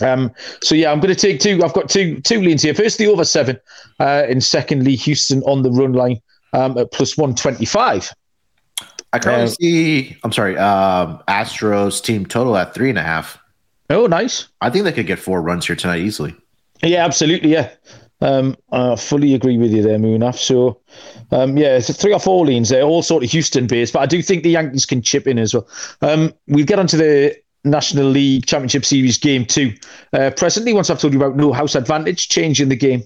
Um, 0.00 0.32
so 0.62 0.74
yeah, 0.74 0.90
I'm 0.90 0.98
going 0.98 1.14
to 1.14 1.20
take 1.20 1.38
two. 1.40 1.62
I've 1.62 1.74
got 1.74 1.88
two 1.88 2.20
two 2.22 2.40
leans 2.40 2.62
here. 2.62 2.74
First, 2.74 2.98
the 2.98 3.06
over 3.06 3.24
seven, 3.24 3.60
uh, 4.00 4.24
and 4.28 4.42
secondly, 4.42 4.96
Houston 4.96 5.42
on 5.44 5.62
the 5.62 5.70
run 5.70 5.92
line 5.92 6.20
um, 6.54 6.76
at 6.78 6.90
plus 6.90 7.16
125. 7.16 8.10
I 9.12 9.18
currently 9.18 9.44
uh, 9.44 9.48
see. 9.48 10.16
I'm 10.24 10.32
sorry. 10.32 10.56
Um, 10.56 11.22
Astros 11.28 12.02
team 12.02 12.26
total 12.26 12.56
at 12.56 12.74
three 12.74 12.88
and 12.88 12.98
a 12.98 13.02
half. 13.02 13.38
Oh, 13.90 14.06
nice. 14.06 14.48
I 14.60 14.70
think 14.70 14.84
they 14.84 14.92
could 14.92 15.06
get 15.06 15.18
four 15.18 15.42
runs 15.42 15.66
here 15.66 15.76
tonight 15.76 16.00
easily. 16.00 16.34
Yeah, 16.82 17.04
absolutely. 17.04 17.50
Yeah, 17.52 17.70
um, 18.22 18.56
I 18.70 18.96
fully 18.96 19.34
agree 19.34 19.58
with 19.58 19.72
you 19.72 19.82
there, 19.82 19.98
Munaf. 19.98 20.36
So, 20.36 20.80
um, 21.32 21.56
yeah, 21.56 21.76
it's 21.76 21.94
three 21.96 22.12
or 22.12 22.20
four 22.20 22.46
lanes 22.46 22.68
there, 22.68 22.82
all 22.82 23.02
sort 23.02 23.24
of 23.24 23.30
Houston 23.30 23.66
based, 23.66 23.92
but 23.92 24.00
I 24.00 24.06
do 24.06 24.22
think 24.22 24.44
the 24.44 24.50
Yankees 24.50 24.86
can 24.86 25.02
chip 25.02 25.26
in 25.26 25.38
as 25.38 25.54
well. 25.54 25.68
Um, 26.00 26.32
we'll 26.46 26.64
get 26.64 26.78
onto 26.78 26.96
the 26.96 27.36
National 27.64 28.06
League 28.06 28.46
Championship 28.46 28.84
Series 28.84 29.18
game 29.18 29.44
two. 29.44 29.74
Uh, 30.12 30.30
presently, 30.36 30.72
once 30.72 30.88
I've 30.88 31.00
told 31.00 31.12
you 31.12 31.20
about 31.20 31.36
no 31.36 31.52
house 31.52 31.74
advantage, 31.74 32.28
changing 32.28 32.68
the 32.68 32.76
game 32.76 33.02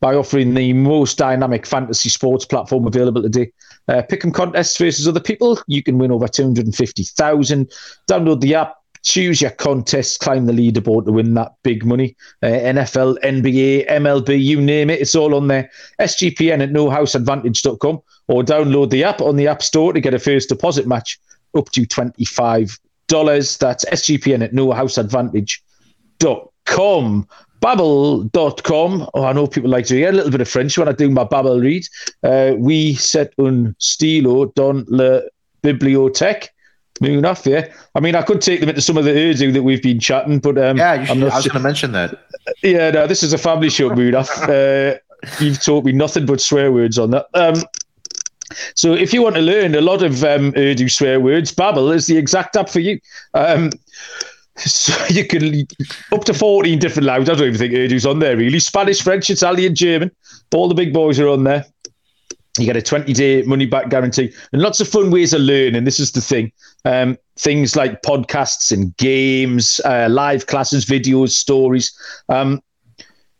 by 0.00 0.14
offering 0.14 0.54
the 0.54 0.72
most 0.72 1.18
dynamic 1.18 1.66
fantasy 1.66 2.08
sports 2.08 2.44
platform 2.44 2.86
available 2.86 3.22
today. 3.22 3.52
Uh, 3.88 4.02
pick 4.02 4.24
'em 4.24 4.32
contests 4.32 4.78
versus 4.78 5.06
other 5.06 5.20
people. 5.20 5.58
You 5.66 5.82
can 5.82 5.98
win 5.98 6.10
over 6.10 6.26
250,000. 6.28 7.70
Download 8.08 8.40
the 8.40 8.54
app, 8.54 8.76
choose 9.02 9.42
your 9.42 9.50
contest, 9.52 10.20
climb 10.20 10.46
the 10.46 10.52
leaderboard 10.52 11.04
to 11.04 11.12
win 11.12 11.34
that 11.34 11.52
big 11.62 11.84
money. 11.84 12.16
Uh, 12.42 12.46
NFL, 12.46 13.18
NBA, 13.22 13.86
MLB, 13.88 14.42
you 14.42 14.60
name 14.60 14.90
it, 14.90 15.00
it's 15.00 15.14
all 15.14 15.34
on 15.34 15.48
there. 15.48 15.70
SGPN 16.00 16.62
at 16.62 16.70
nohouseadvantage.com 16.70 18.00
or 18.28 18.42
download 18.42 18.90
the 18.90 19.04
app 19.04 19.20
on 19.20 19.36
the 19.36 19.46
App 19.46 19.62
Store 19.62 19.92
to 19.92 20.00
get 20.00 20.14
a 20.14 20.18
first 20.18 20.48
deposit 20.48 20.86
match 20.86 21.20
up 21.56 21.70
to 21.70 21.82
$25. 21.82 22.78
That's 23.58 23.84
SGPN 23.84 24.42
at 24.42 24.52
nohouseadvantage.com. 24.52 27.28
Babbel.com. 27.64 29.08
Oh, 29.14 29.24
I 29.24 29.32
know 29.32 29.46
people 29.46 29.70
like 29.70 29.86
to 29.86 29.94
hear 29.94 30.10
a 30.10 30.12
little 30.12 30.30
bit 30.30 30.42
of 30.42 30.48
French 30.48 30.76
when 30.76 30.86
I 30.86 30.92
do 30.92 31.08
my 31.08 31.24
Babbel 31.24 31.62
read. 31.62 31.86
Uh, 32.22 32.56
we 32.58 32.94
set 32.94 33.32
un 33.38 33.74
stilo 33.78 34.52
dans 34.54 34.84
la 34.88 35.20
bibliothèque 35.62 36.48
enough, 37.00 37.46
yeah. 37.46 37.66
I 37.94 38.00
mean, 38.00 38.14
I 38.14 38.22
could 38.22 38.42
take 38.42 38.60
them 38.60 38.68
into 38.68 38.82
some 38.82 38.98
of 38.98 39.04
the 39.04 39.12
Urdu 39.12 39.50
that 39.52 39.62
we've 39.62 39.82
been 39.82 39.98
chatting, 39.98 40.40
but 40.40 40.58
um, 40.58 40.76
yeah, 40.76 41.04
should, 41.04 41.22
i 41.22 41.36
was 41.36 41.46
going 41.46 41.54
to 41.54 41.60
mention 41.60 41.92
that. 41.92 42.20
Yeah, 42.62 42.90
no, 42.90 43.06
this 43.06 43.22
is 43.22 43.32
a 43.32 43.38
family 43.38 43.70
show, 43.70 43.88
Munaf. 43.88 44.28
uh, 44.94 44.98
you've 45.42 45.62
taught 45.62 45.86
me 45.86 45.92
nothing 45.92 46.26
but 46.26 46.42
swear 46.42 46.70
words 46.70 46.98
on 46.98 47.12
that. 47.12 47.26
Um, 47.32 47.62
so 48.74 48.92
if 48.92 49.14
you 49.14 49.22
want 49.22 49.36
to 49.36 49.40
learn 49.40 49.74
a 49.74 49.80
lot 49.80 50.02
of 50.02 50.22
um, 50.24 50.52
Urdu 50.54 50.90
swear 50.90 51.18
words, 51.18 51.54
Babbel 51.54 51.94
is 51.94 52.06
the 52.06 52.18
exact 52.18 52.56
app 52.56 52.68
for 52.68 52.80
you. 52.80 53.00
Um, 53.32 53.70
so 54.56 54.92
you 55.10 55.26
can 55.26 55.66
up 56.12 56.24
to 56.24 56.34
14 56.34 56.78
different 56.78 57.06
languages. 57.06 57.30
I 57.30 57.38
don't 57.38 57.48
even 57.48 57.58
think 57.58 57.74
Urdu's 57.74 58.06
on 58.06 58.18
there 58.18 58.36
really. 58.36 58.60
Spanish, 58.60 59.02
French, 59.02 59.30
Italian, 59.30 59.74
German. 59.74 60.10
All 60.54 60.68
the 60.68 60.74
big 60.74 60.92
boys 60.92 61.18
are 61.18 61.28
on 61.28 61.44
there. 61.44 61.64
You 62.58 62.66
get 62.66 62.76
a 62.76 62.82
20 62.82 63.12
day 63.12 63.42
money 63.42 63.66
back 63.66 63.88
guarantee 63.88 64.32
and 64.52 64.62
lots 64.62 64.80
of 64.80 64.88
fun 64.88 65.10
ways 65.10 65.32
of 65.32 65.40
learning. 65.40 65.84
This 65.84 65.98
is 65.98 66.12
the 66.12 66.20
thing. 66.20 66.52
Um, 66.84 67.18
things 67.36 67.74
like 67.74 68.02
podcasts 68.02 68.70
and 68.70 68.96
games, 68.96 69.80
uh, 69.84 70.08
live 70.08 70.46
classes, 70.46 70.84
videos, 70.84 71.30
stories. 71.30 71.92
Um, 72.28 72.62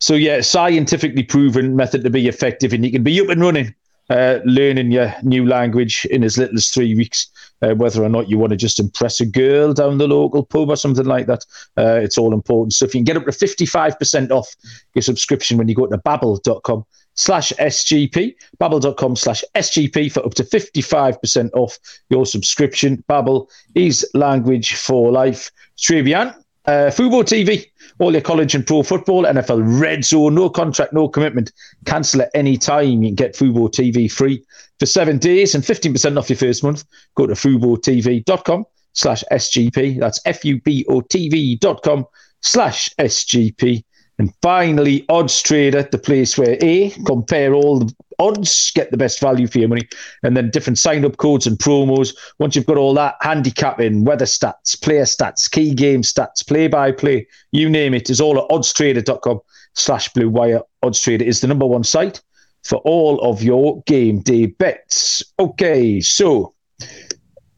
so, 0.00 0.14
yeah, 0.14 0.40
scientifically 0.40 1.22
proven 1.22 1.76
method 1.76 2.02
to 2.04 2.10
be 2.10 2.28
effective, 2.28 2.72
and 2.72 2.84
you 2.84 2.90
can 2.90 3.02
be 3.02 3.20
up 3.20 3.28
and 3.28 3.40
running, 3.40 3.74
uh, 4.10 4.40
learning 4.44 4.90
your 4.90 5.14
new 5.22 5.46
language 5.46 6.04
in 6.06 6.24
as 6.24 6.36
little 6.36 6.56
as 6.56 6.68
three 6.68 6.94
weeks. 6.94 7.28
Uh, 7.62 7.74
whether 7.74 8.02
or 8.02 8.08
not 8.08 8.28
you 8.28 8.36
want 8.36 8.50
to 8.50 8.56
just 8.56 8.80
impress 8.80 9.20
a 9.20 9.26
girl 9.26 9.72
down 9.72 9.98
the 9.98 10.08
local 10.08 10.44
pub 10.44 10.68
or 10.68 10.76
something 10.76 11.06
like 11.06 11.26
that, 11.26 11.44
uh, 11.78 12.00
it's 12.02 12.18
all 12.18 12.34
important 12.34 12.72
So 12.74 12.84
if 12.84 12.94
You 12.94 12.98
can 12.98 13.04
get 13.04 13.16
up 13.16 13.24
to 13.24 13.30
55% 13.30 14.30
off 14.30 14.54
your 14.94 15.02
subscription 15.02 15.56
when 15.56 15.68
you 15.68 15.74
go 15.74 15.86
to 15.86 15.98
babbel.com 15.98 16.84
slash 17.14 17.52
SGP, 17.52 18.34
babbel.com 18.60 19.16
slash 19.16 19.44
SGP 19.54 20.12
for 20.12 20.24
up 20.26 20.34
to 20.34 20.44
55% 20.44 21.50
off 21.54 21.78
your 22.10 22.26
subscription. 22.26 23.02
Babbel 23.08 23.48
is 23.74 24.08
language 24.14 24.74
for 24.74 25.12
life. 25.12 25.50
Trevian, 25.78 26.34
uh, 26.66 26.90
Fubo 26.90 27.22
TV, 27.22 27.66
all 27.98 28.12
your 28.12 28.22
college 28.22 28.54
and 28.54 28.66
pro 28.66 28.82
football, 28.82 29.24
NFL 29.24 29.80
red 29.80 30.04
zone, 30.04 30.34
no 30.34 30.48
contract, 30.48 30.92
no 30.92 31.08
commitment. 31.08 31.52
Cancel 31.84 32.22
at 32.22 32.30
any 32.34 32.56
time. 32.56 33.02
You 33.02 33.08
can 33.08 33.14
get 33.14 33.34
Fubo 33.34 33.70
TV 33.70 34.10
free 34.10 34.44
for 34.78 34.86
seven 34.86 35.18
days 35.18 35.54
and 35.54 35.62
15% 35.62 36.18
off 36.18 36.30
your 36.30 36.38
first 36.38 36.64
month. 36.64 36.84
Go 37.16 37.26
to 37.26 37.34
FuboTV.com 37.34 38.64
slash 38.94 39.24
SGP. 39.30 40.00
That's 40.00 40.20
F-U-B-O-T-V.com 40.24 42.06
slash 42.40 42.90
SGP. 42.98 43.84
And 44.18 44.32
finally, 44.42 45.04
Odds 45.08 45.42
Trader, 45.42 45.82
the 45.82 45.98
place 45.98 46.38
where 46.38 46.56
A, 46.62 46.90
compare 47.04 47.52
all 47.52 47.80
the 47.80 47.94
odds, 48.18 48.70
get 48.72 48.90
the 48.90 48.96
best 48.96 49.20
value 49.20 49.46
for 49.46 49.58
your 49.58 49.68
money, 49.68 49.88
and 50.22 50.36
then 50.36 50.50
different 50.50 50.78
sign 50.78 51.04
up 51.04 51.16
codes 51.16 51.46
and 51.46 51.58
promos. 51.58 52.14
Once 52.38 52.54
you've 52.54 52.66
got 52.66 52.76
all 52.76 52.94
that, 52.94 53.16
handicapping, 53.20 54.04
weather 54.04 54.24
stats, 54.24 54.80
player 54.80 55.04
stats, 55.04 55.50
key 55.50 55.74
game 55.74 56.02
stats, 56.02 56.46
play 56.46 56.68
by 56.68 56.92
play, 56.92 57.26
you 57.52 57.68
name 57.68 57.94
it, 57.94 58.10
is 58.10 58.20
all 58.20 58.38
at 58.38 58.48
oddstrader.com 58.50 59.40
slash 59.74 60.08
blue 60.12 60.28
wire. 60.28 60.60
Odds 60.82 61.00
Trader 61.00 61.24
is 61.24 61.40
the 61.40 61.48
number 61.48 61.66
one 61.66 61.84
site 61.84 62.22
for 62.62 62.76
all 62.78 63.20
of 63.20 63.42
your 63.42 63.82
game 63.82 64.20
day 64.20 64.46
bets. 64.46 65.22
Okay, 65.38 66.00
so 66.00 66.54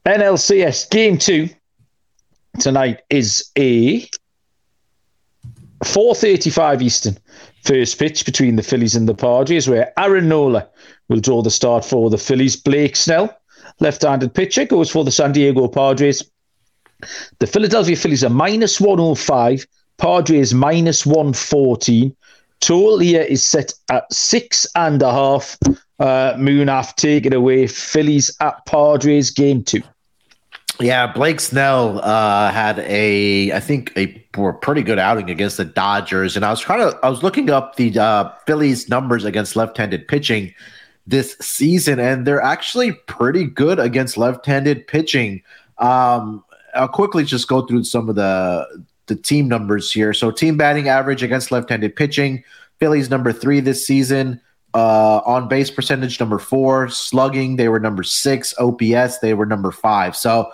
NLCS 0.06 0.90
game 0.90 1.18
two 1.18 1.48
tonight 2.58 3.02
is 3.10 3.50
a 3.58 4.08
4.35 5.84 6.82
Eastern, 6.82 7.18
first 7.64 7.98
pitch 7.98 8.24
between 8.24 8.56
the 8.56 8.62
Phillies 8.62 8.94
and 8.94 9.08
the 9.08 9.14
Padres, 9.14 9.68
where 9.68 9.92
Aaron 9.98 10.28
Nola 10.28 10.68
will 11.08 11.20
draw 11.20 11.42
the 11.42 11.50
start 11.50 11.84
for 11.84 12.10
the 12.10 12.18
Phillies. 12.18 12.56
Blake 12.56 12.96
Snell, 12.96 13.36
left-handed 13.80 14.34
pitcher, 14.34 14.64
goes 14.64 14.90
for 14.90 15.04
the 15.04 15.10
San 15.10 15.32
Diego 15.32 15.68
Padres. 15.68 16.22
The 17.38 17.46
Philadelphia 17.46 17.96
Phillies 17.96 18.24
are 18.24 18.30
minus 18.30 18.80
105, 18.80 19.66
Padres 19.98 20.54
minus 20.54 21.04
114. 21.04 22.14
Total 22.60 22.98
here 22.98 23.22
is 23.22 23.42
set 23.42 23.74
at 23.90 24.10
six 24.12 24.66
and 24.74 25.02
a 25.02 25.12
half. 25.12 25.58
Uh, 25.98 26.34
Munaf, 26.34 26.94
take 26.96 27.26
it 27.26 27.34
away. 27.34 27.66
Phillies 27.66 28.34
at 28.40 28.64
Padres, 28.66 29.30
game 29.30 29.62
two. 29.62 29.82
Yeah, 30.78 31.06
Blake 31.06 31.40
Snell 31.40 32.00
uh, 32.00 32.50
had 32.52 32.80
a, 32.80 33.52
I 33.52 33.60
think, 33.60 33.92
a 33.96 34.06
pretty 34.60 34.82
good 34.82 34.98
outing 34.98 35.30
against 35.30 35.56
the 35.56 35.64
Dodgers, 35.64 36.36
and 36.36 36.44
I 36.44 36.50
was 36.50 36.60
trying 36.60 36.90
to, 36.90 36.98
I 37.02 37.08
was 37.08 37.22
looking 37.22 37.48
up 37.48 37.76
the 37.76 37.98
uh, 37.98 38.30
Phillies' 38.46 38.88
numbers 38.88 39.24
against 39.24 39.56
left-handed 39.56 40.06
pitching 40.06 40.54
this 41.06 41.36
season, 41.40 41.98
and 41.98 42.26
they're 42.26 42.42
actually 42.42 42.92
pretty 42.92 43.44
good 43.44 43.78
against 43.78 44.18
left-handed 44.18 44.86
pitching. 44.86 45.42
Um, 45.78 46.44
I'll 46.74 46.88
quickly 46.88 47.24
just 47.24 47.48
go 47.48 47.62
through 47.66 47.84
some 47.84 48.08
of 48.08 48.16
the 48.16 48.84
the 49.06 49.16
team 49.16 49.48
numbers 49.48 49.92
here. 49.92 50.12
So, 50.12 50.30
team 50.30 50.58
batting 50.58 50.88
average 50.88 51.22
against 51.22 51.50
left-handed 51.50 51.96
pitching, 51.96 52.44
Phillies 52.80 53.08
number 53.08 53.32
three 53.32 53.60
this 53.60 53.86
season. 53.86 54.40
Uh, 54.74 55.22
on 55.24 55.48
base 55.48 55.70
percentage 55.70 56.20
number 56.20 56.38
four, 56.38 56.90
slugging 56.90 57.56
they 57.56 57.70
were 57.70 57.80
number 57.80 58.02
six, 58.02 58.52
OPS 58.58 59.20
they 59.20 59.32
were 59.32 59.46
number 59.46 59.70
five. 59.70 60.14
So 60.14 60.50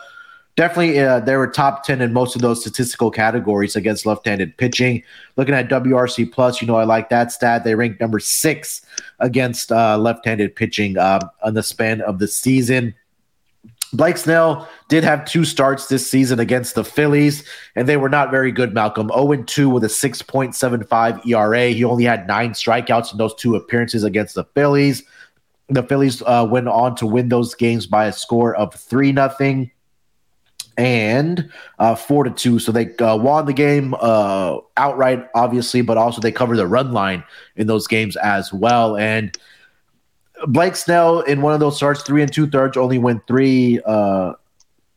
definitely 0.57 0.99
uh, 0.99 1.21
they 1.21 1.37
were 1.37 1.47
top 1.47 1.85
10 1.85 2.01
in 2.01 2.13
most 2.13 2.35
of 2.37 2.43
those 2.43 2.61
statistical 2.61 3.11
categories 3.11 3.77
against 3.77 4.07
left-handed 4.07 4.57
pitching 4.57 5.03
looking 5.37 5.55
at 5.55 5.69
wrc 5.69 6.33
plus 6.33 6.61
you 6.61 6.67
know 6.67 6.77
i 6.77 6.85
like 6.85 7.09
that 7.09 7.33
stat 7.33 7.65
they 7.65 7.75
ranked 7.75 8.01
number 8.01 8.19
six 8.19 8.85
against 9.21 9.73
uh, 9.73 9.97
left-handed 9.97 10.55
pitching 10.55 10.99
um, 10.99 11.21
on 11.43 11.55
the 11.55 11.63
span 11.63 12.01
of 12.03 12.19
the 12.19 12.29
season 12.29 12.95
Blake 13.95 14.17
Snell 14.17 14.67
did 14.89 15.05
have 15.05 15.27
two 15.27 15.45
starts 15.45 15.89
this 15.89 16.11
season 16.11 16.41
against 16.41 16.75
the 16.75 16.85
Phillies, 16.85 17.45
and 17.77 17.87
they 17.87 17.99
were 17.99 18.09
not 18.09 18.31
very 18.31 18.51
good, 18.51 18.73
Malcolm. 18.73 19.11
0 19.13 19.43
2 19.43 19.69
with 19.69 19.85
a 19.85 19.89
6.75 19.89 21.27
ERA. 21.27 21.69
He 21.69 21.85
only 21.85 22.05
had 22.05 22.27
nine 22.27 22.53
strikeouts 22.53 23.13
in 23.13 23.19
those 23.19 23.35
two 23.35 23.55
appearances 23.55 24.03
against 24.03 24.35
the 24.35 24.45
Phillies. 24.45 25.03
The 25.69 25.83
Phillies 25.83 26.23
uh, 26.23 26.47
went 26.51 26.69
on 26.69 26.97
to 26.97 27.07
win 27.07 27.29
those 27.29 27.55
games 27.55 27.87
by 27.87 28.07
a 28.07 28.13
score 28.13 28.55
of 28.55 28.75
3 28.75 29.13
0 29.13 29.69
and 30.77 31.51
uh, 31.79 31.95
four 31.95 32.25
to 32.25 32.31
two. 32.31 32.59
So 32.59 32.73
they 32.73 32.95
uh, 32.97 33.17
won 33.17 33.47
the 33.47 33.53
game 33.53 33.95
uh, 34.01 34.59
outright, 34.77 35.29
obviously, 35.35 35.83
but 35.83 35.97
also 35.97 36.21
they 36.21 36.33
covered 36.33 36.57
the 36.57 36.67
run 36.67 36.93
line 36.93 37.25
in 37.57 37.67
those 37.67 37.87
games 37.87 38.17
as 38.17 38.53
well. 38.53 38.97
And 38.97 39.37
Blake 40.47 40.77
Snell 40.77 41.21
in 41.21 41.43
one 41.43 41.55
of 41.55 41.61
those 41.61 41.77
starts, 41.77 42.03
three 42.03 42.23
and 42.23 42.33
two 42.33 42.47
thirds, 42.47 42.77
only 42.77 42.99
went 42.99 43.27
three. 43.27 43.81
Uh, 43.85 44.35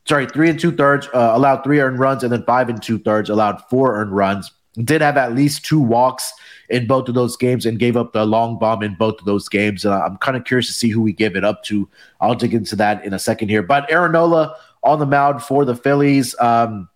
sorry, 0.08 0.28
three 0.28 0.50
and 0.50 0.60
two 0.60 0.72
thirds, 0.72 1.08
uh, 1.14 1.32
allowed 1.34 1.64
three 1.64 1.80
earned 1.80 2.00
runs, 2.00 2.24
and 2.24 2.32
then 2.32 2.44
five 2.44 2.70
and 2.70 2.82
two 2.82 3.00
thirds 3.00 3.30
allowed 3.30 3.62
four 3.70 3.96
earned 3.98 4.12
runs. 4.12 4.52
Did 4.84 5.02
have 5.02 5.18
at 5.18 5.34
least 5.34 5.64
two 5.64 5.80
walks 5.80 6.34
in 6.70 6.88
both 6.88 7.08
of 7.08 7.16
those 7.16 7.38
games 7.38 7.66
and 7.66 7.80
gave 7.80 7.96
up 7.96 8.14
the 8.14 8.26
long 8.26 8.58
bomb 8.58 8.84
in 8.84 8.96
both 8.96 9.20
of 9.20 9.26
those 9.26 9.48
games. 9.48 9.86
And 9.86 9.94
I'm 9.94 10.18
kind 10.18 10.36
of 10.36 10.46
curious 10.46 10.68
to 10.68 10.74
see 10.74 10.90
who 10.90 11.02
we 11.02 11.14
give 11.14 11.36
it 11.36 11.44
up 11.44 11.64
to. 11.66 11.88
I'll 12.20 12.36
dig 12.36 12.54
into 12.54 12.76
that 12.78 13.06
in 13.06 13.14
a 13.14 13.20
second 13.20 13.50
here. 13.50 13.62
But 13.62 13.90
Aaron 13.92 14.14
Nola 14.14 14.56
on 14.86 15.00
the 15.00 15.06
mound 15.06 15.42
for 15.42 15.66
the 15.66 15.76
Phillies. 15.76 16.36
Um, 16.40 16.88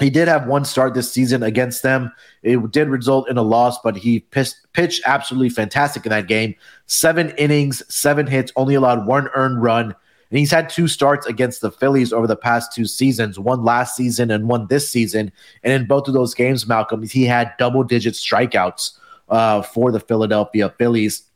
he 0.00 0.10
did 0.10 0.28
have 0.28 0.46
one 0.46 0.64
start 0.64 0.94
this 0.94 1.12
season 1.12 1.42
against 1.42 1.82
them. 1.82 2.12
It 2.44 2.70
did 2.70 2.88
result 2.88 3.28
in 3.28 3.36
a 3.36 3.42
loss, 3.42 3.80
but 3.80 3.96
he 3.96 4.20
pitched, 4.20 4.54
pitched 4.72 5.02
absolutely 5.04 5.50
fantastic 5.50 6.06
in 6.06 6.10
that 6.10 6.28
game. 6.28 6.54
Seven 6.86 7.30
innings, 7.30 7.82
seven 7.92 8.26
hits, 8.26 8.52
only 8.54 8.76
allowed 8.76 9.06
one 9.06 9.28
earned 9.34 9.60
run, 9.60 9.96
And 10.30 10.38
he's 10.38 10.52
had 10.52 10.68
two 10.68 10.86
starts 10.86 11.26
against 11.26 11.62
the 11.62 11.72
Phillies 11.72 12.12
over 12.12 12.28
the 12.28 12.36
past 12.36 12.72
two 12.72 12.84
seasons, 12.84 13.40
one 13.40 13.64
last 13.64 13.96
season 13.96 14.30
and 14.30 14.48
one 14.48 14.68
this 14.68 14.88
season. 14.88 15.32
And 15.64 15.72
in 15.72 15.88
both 15.88 16.06
of 16.06 16.14
those 16.14 16.32
games, 16.32 16.66
Malcolm, 16.66 17.02
he 17.02 17.24
had 17.24 17.52
double 17.58 17.82
digit 17.82 18.14
strikeouts 18.14 18.98
uh, 19.28 19.62
for 19.62 19.90
the 19.90 20.00
Philadelphia 20.00 20.72
Phillies. 20.78 21.27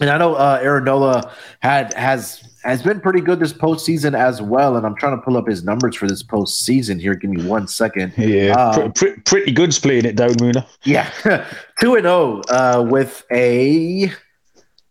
And 0.00 0.10
I 0.10 0.18
know 0.18 0.34
uh, 0.34 0.58
Aaron 0.62 0.84
Nola 0.84 1.32
had 1.60 1.92
has 1.94 2.42
has 2.64 2.82
been 2.82 3.00
pretty 3.00 3.20
good 3.20 3.40
this 3.40 3.52
postseason 3.52 4.16
as 4.16 4.40
well. 4.40 4.76
And 4.76 4.86
I'm 4.86 4.96
trying 4.96 5.16
to 5.16 5.22
pull 5.22 5.36
up 5.36 5.46
his 5.46 5.64
numbers 5.64 5.96
for 5.96 6.06
this 6.06 6.22
postseason 6.22 7.00
here. 7.00 7.14
Give 7.14 7.30
me 7.30 7.44
one 7.44 7.68
second. 7.68 8.14
Yeah, 8.22 8.54
uh, 8.56 8.88
pretty, 8.90 9.20
pretty 9.22 9.52
good 9.52 9.72
playing 9.72 10.04
it 10.04 10.16
down, 10.16 10.30
Muna. 10.34 10.66
Yeah, 10.84 11.10
two 11.80 11.96
and 11.96 12.04
zero 12.04 12.42
oh, 12.48 12.80
uh, 12.80 12.82
with 12.82 13.24
a 13.32 14.12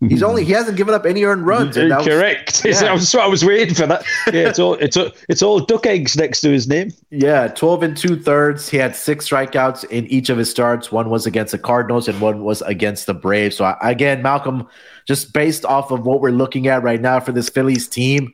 He's 0.10 0.24
only 0.24 0.44
he 0.44 0.52
hasn't 0.52 0.78
given 0.78 0.96
up 0.96 1.06
any 1.06 1.24
earned 1.24 1.46
runs. 1.46 1.78
Was, 1.78 2.08
Correct. 2.08 2.66
Yeah. 2.72 2.86
I 2.86 2.94
was 2.94 3.14
I 3.14 3.28
was 3.28 3.46
waiting 3.46 3.76
for 3.76 3.86
that. 3.86 4.04
Yeah, 4.28 4.50
it's 4.50 4.58
all 4.58 4.74
it's 4.76 4.98
all, 4.98 5.10
it's 5.30 5.42
all 5.44 5.60
duck 5.60 5.86
eggs 5.86 6.18
next 6.18 6.42
to 6.42 6.50
his 6.50 6.68
name. 6.68 6.92
Yeah, 7.12 7.48
twelve 7.50 7.84
and 7.84 7.96
two 7.96 8.20
thirds. 8.20 8.68
He 8.68 8.78
had 8.78 8.96
six 8.96 9.30
strikeouts 9.30 9.84
in 9.86 10.08
each 10.08 10.30
of 10.30 10.40
his 10.40 10.50
starts. 10.50 10.92
One 10.92 11.10
was 11.12 11.28
against 11.28 11.52
the 11.52 11.60
Cardinals 11.60 12.08
and 12.08 12.20
one 12.20 12.44
was 12.44 12.64
against 12.64 13.06
the 13.06 13.14
Braves. 13.14 13.58
So 13.58 13.76
again, 13.84 14.24
Malcolm, 14.24 14.68
just 15.08 15.34
based 15.34 15.66
off 15.66 15.92
of 15.92 16.04
what 16.06 16.20
we're 16.20 16.32
looking 16.32 16.68
at 16.68 16.82
right 16.82 17.02
now 17.02 17.20
for 17.20 17.32
this 17.32 17.50
Phillies 17.50 17.88
team, 17.88 18.34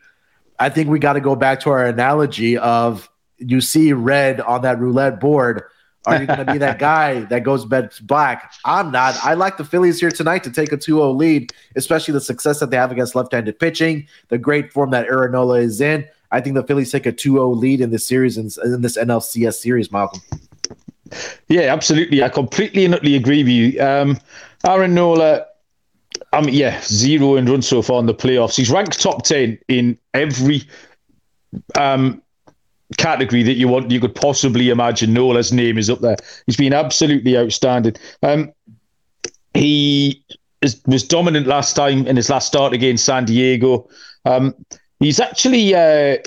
I 0.59 0.69
think 0.69 0.89
we 0.89 0.99
got 0.99 1.13
to 1.13 1.21
go 1.21 1.35
back 1.35 1.59
to 1.61 1.69
our 1.71 1.85
analogy 1.85 2.57
of 2.57 3.09
you 3.39 3.59
see 3.59 3.91
red 3.91 4.39
on 4.41 4.61
that 4.61 4.79
roulette 4.79 5.19
board 5.19 5.63
are 6.07 6.21
you 6.21 6.25
going 6.25 6.45
to 6.45 6.51
be 6.51 6.57
that 6.57 6.79
guy 6.91 7.21
that 7.25 7.43
goes 7.43 7.65
bed 7.65 7.91
black? 8.01 8.53
I'm 8.65 8.91
not. 8.91 9.15
I 9.23 9.33
like 9.33 9.57
the 9.57 9.65
Phillies 9.65 9.99
here 9.99 10.11
tonight 10.11 10.43
to 10.45 10.51
take 10.51 10.71
a 10.71 10.77
2-0 10.77 11.15
lead, 11.15 11.53
especially 11.75 12.13
the 12.13 12.21
success 12.21 12.59
that 12.59 12.71
they 12.71 12.77
have 12.77 12.91
against 12.91 13.13
left-handed 13.15 13.59
pitching, 13.59 14.07
the 14.29 14.37
great 14.37 14.71
form 14.71 14.91
that 14.91 15.05
Aaron 15.07 15.33
Nola 15.33 15.59
is 15.59 15.81
in. 15.81 16.07
I 16.31 16.41
think 16.41 16.55
the 16.55 16.63
Phillies 16.63 16.91
take 16.91 17.05
a 17.05 17.11
2-0 17.11 17.57
lead 17.57 17.81
in 17.81 17.91
this 17.91 18.07
series 18.07 18.37
in, 18.37 18.49
in 18.63 18.81
this 18.81 18.97
NLCS 18.97 19.55
series, 19.55 19.91
Malcolm. 19.91 20.21
Yeah, 21.47 21.73
absolutely. 21.73 22.23
I 22.23 22.29
completely 22.29 22.85
and 22.85 22.93
utterly 22.93 23.15
agree 23.15 23.43
with 23.43 23.51
you. 23.51 23.81
Um, 23.81 24.19
Aaron 24.65 24.93
Nola, 24.93 25.45
I 26.33 26.41
mean, 26.41 26.53
yeah, 26.53 26.81
zero 26.81 27.35
in 27.35 27.45
runs 27.45 27.67
so 27.67 27.81
far 27.81 27.99
in 27.99 28.05
the 28.05 28.13
playoffs. 28.13 28.55
He's 28.55 28.69
ranked 28.69 29.01
top 29.01 29.23
10 29.23 29.57
in 29.67 29.97
every 30.13 30.63
um, 31.75 32.21
category 32.95 33.43
that 33.43 33.55
you 33.55 33.67
want 33.67 33.91
you 33.91 33.99
could 33.99 34.15
possibly 34.15 34.69
imagine. 34.69 35.13
Nola's 35.13 35.51
name 35.51 35.77
is 35.77 35.89
up 35.89 35.99
there. 35.99 36.15
He's 36.45 36.55
been 36.55 36.73
absolutely 36.73 37.37
outstanding. 37.37 37.95
Um, 38.23 38.53
he 39.53 40.23
is, 40.61 40.81
was 40.85 41.03
dominant 41.03 41.47
last 41.47 41.75
time 41.75 42.07
in 42.07 42.15
his 42.15 42.29
last 42.29 42.47
start 42.47 42.73
against 42.73 43.05
San 43.05 43.25
Diego. 43.25 43.89
Um, 44.25 44.53
he's 44.99 45.19
actually 45.19 45.75
uh, 45.75 46.17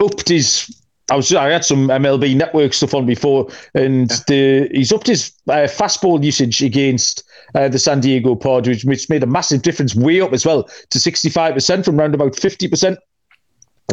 upped 0.00 0.28
his. 0.28 0.74
I 1.10 1.16
was 1.16 1.34
I 1.34 1.48
had 1.48 1.64
some 1.64 1.88
MLB 1.88 2.36
Network 2.36 2.74
stuff 2.74 2.94
on 2.94 3.06
before, 3.06 3.48
and 3.74 4.10
the 4.28 4.68
he's 4.72 4.92
upped 4.92 5.06
his 5.06 5.32
uh, 5.48 5.66
fastball 5.66 6.22
usage 6.22 6.62
against 6.62 7.24
uh, 7.54 7.68
the 7.68 7.78
San 7.78 8.00
Diego 8.00 8.34
Padres, 8.34 8.84
which 8.84 9.08
made 9.08 9.22
a 9.22 9.26
massive 9.26 9.62
difference, 9.62 9.94
way 9.94 10.20
up 10.20 10.32
as 10.32 10.44
well 10.44 10.68
to 10.90 11.00
sixty 11.00 11.30
five 11.30 11.54
percent 11.54 11.84
from 11.84 11.98
around 11.98 12.14
about 12.14 12.36
fifty 12.36 12.68
percent. 12.68 12.98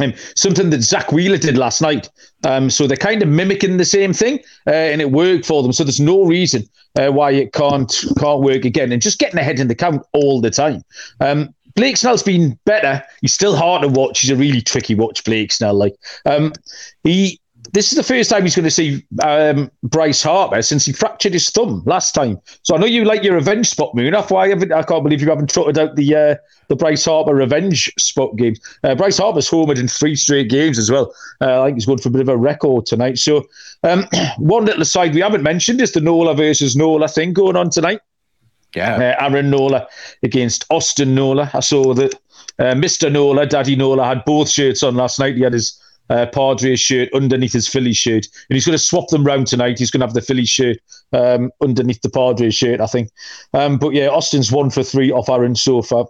Um, 0.02 0.14
something 0.36 0.72
that 0.72 0.82
Zack 0.82 1.14
Wheeler 1.14 1.38
did 1.38 1.58
last 1.58 1.82
night. 1.82 2.10
Um, 2.44 2.70
so 2.70 2.86
they're 2.86 2.98
kind 2.98 3.24
of 3.24 3.30
mimicking 3.30 3.78
the 3.78 3.86
same 3.86 4.12
thing, 4.12 4.40
uh, 4.68 4.72
and 4.72 5.02
it 5.02 5.12
worked 5.12 5.46
for 5.46 5.64
them. 5.64 5.72
So 5.72 5.86
there's 5.86 6.02
no 6.02 6.26
reason 6.26 6.68
uh, 7.00 7.12
why 7.12 7.32
it 7.32 7.54
can't 7.54 8.04
can't 8.20 8.42
work 8.42 8.66
again. 8.66 8.92
And 8.92 9.02
just 9.02 9.20
getting 9.20 9.40
ahead 9.40 9.60
in 9.60 9.68
the 9.68 9.76
count 9.76 10.04
all 10.14 10.42
the 10.42 10.52
time. 10.52 10.84
Um, 11.22 11.54
Blake 11.76 11.98
Snell's 11.98 12.24
been 12.24 12.58
better. 12.66 13.04
He's 13.22 13.34
still 13.34 13.56
hard 13.56 13.82
to 13.82 13.88
watch. 13.90 14.22
He's 14.22 14.32
a 14.32 14.36
really 14.36 14.62
tricky 14.62 14.96
watch, 14.96 15.24
Blake 15.24 15.52
Snell. 15.52 15.74
Like 15.74 15.96
um, 16.26 16.54
he 17.04 17.40
this 17.76 17.92
is 17.92 17.98
the 17.98 18.04
first 18.04 18.30
time 18.30 18.44
he's 18.44 18.56
going 18.56 18.64
to 18.64 18.72
see 18.72 19.06
um, 19.22 19.70
Bryce 19.84 20.24
Harper 20.24 20.62
since 20.62 20.86
he 20.86 20.94
fractured 20.94 21.34
his 21.34 21.50
thumb 21.50 21.84
last 21.86 22.14
time. 22.14 22.40
So 22.64 22.74
I 22.74 22.80
know 22.80 22.86
you 22.86 23.04
like 23.04 23.22
your 23.22 23.36
revenge 23.36 23.68
spot, 23.68 23.94
Moon. 23.94 24.14
That's 24.14 24.32
why 24.32 24.50
I, 24.50 24.54
I 24.54 24.84
can't 24.84 25.04
believe 25.04 25.22
you 25.22 25.30
haven't 25.30 25.50
trotted 25.50 25.78
out 25.78 25.98
the 25.98 26.16
uh, 26.16 26.36
the 26.70 26.78
Bryce 26.78 27.04
Harper 27.04 27.36
revenge 27.36 27.92
spot 28.00 28.34
games. 28.38 28.62
Uh, 28.86 28.96
Bryce 28.96 29.18
Harper's 29.18 29.50
homered 29.50 29.78
in 29.78 29.90
three 29.90 30.16
straight 30.16 30.50
games 30.50 30.80
as 30.80 30.90
well. 30.90 31.14
Uh, 31.42 31.64
I 31.64 31.66
think 31.68 31.76
he's 31.76 31.86
going 31.86 32.00
for 32.00 32.08
a 32.08 32.12
bit 32.14 32.22
of 32.22 32.30
a 32.30 32.38
record 32.38 32.86
tonight. 32.86 33.20
So 33.20 33.46
um, 33.84 34.06
one 34.38 34.64
little 34.64 34.82
aside 34.82 35.14
we 35.14 35.20
haven't 35.20 35.44
mentioned 35.44 35.82
is 35.82 35.92
the 35.92 36.00
Nola 36.00 36.34
versus 36.34 36.78
Nola 36.78 37.10
thing 37.10 37.34
going 37.34 37.58
on 37.58 37.70
tonight. 37.70 38.00
Yeah, 38.74 38.96
uh, 38.96 39.26
Aaron 39.26 39.50
Nola 39.50 39.88
against 40.24 40.66
Austin 40.70 41.14
Nola. 41.14 41.52
I 41.54 41.60
saw 41.60 41.94
that 41.94 42.14
uh, 42.58 42.74
Mr. 42.74 43.12
Nola, 43.12 43.46
Daddy 43.46 43.76
Nola, 43.76 44.06
had 44.06 44.24
both 44.24 44.50
shirts 44.50 44.82
on 44.82 44.96
last 44.96 45.20
night. 45.20 45.36
He 45.36 45.42
had 45.42 45.54
his 45.54 45.78
uh, 46.10 46.26
Padres 46.28 46.80
shirt 46.80 47.10
underneath 47.14 47.54
his 47.54 47.68
Philly 47.68 47.94
shirt, 47.94 48.28
and 48.50 48.56
he's 48.56 48.66
going 48.66 48.78
to 48.78 48.84
swap 48.84 49.08
them 49.10 49.24
round 49.24 49.48
tonight. 49.48 49.80
He's 49.80 49.92
going 49.92 50.02
to 50.02 50.08
have 50.08 50.14
the 50.14 50.22
Philly 50.22 50.46
shirt 50.46 50.78
um, 51.14 51.52
underneath 51.62 52.02
the 52.02 52.10
Padres 52.10 52.56
shirt, 52.56 52.82
I 52.82 52.88
think. 52.88 53.10
Um, 53.54 53.78
but 53.78 53.94
yeah, 53.94 54.08
Austin's 54.08 54.52
one 54.52 54.70
for 54.70 54.84
three 54.84 55.12
off 55.12 55.30
Aaron 55.30 55.56
so 55.56 55.82
far. 55.82 56.08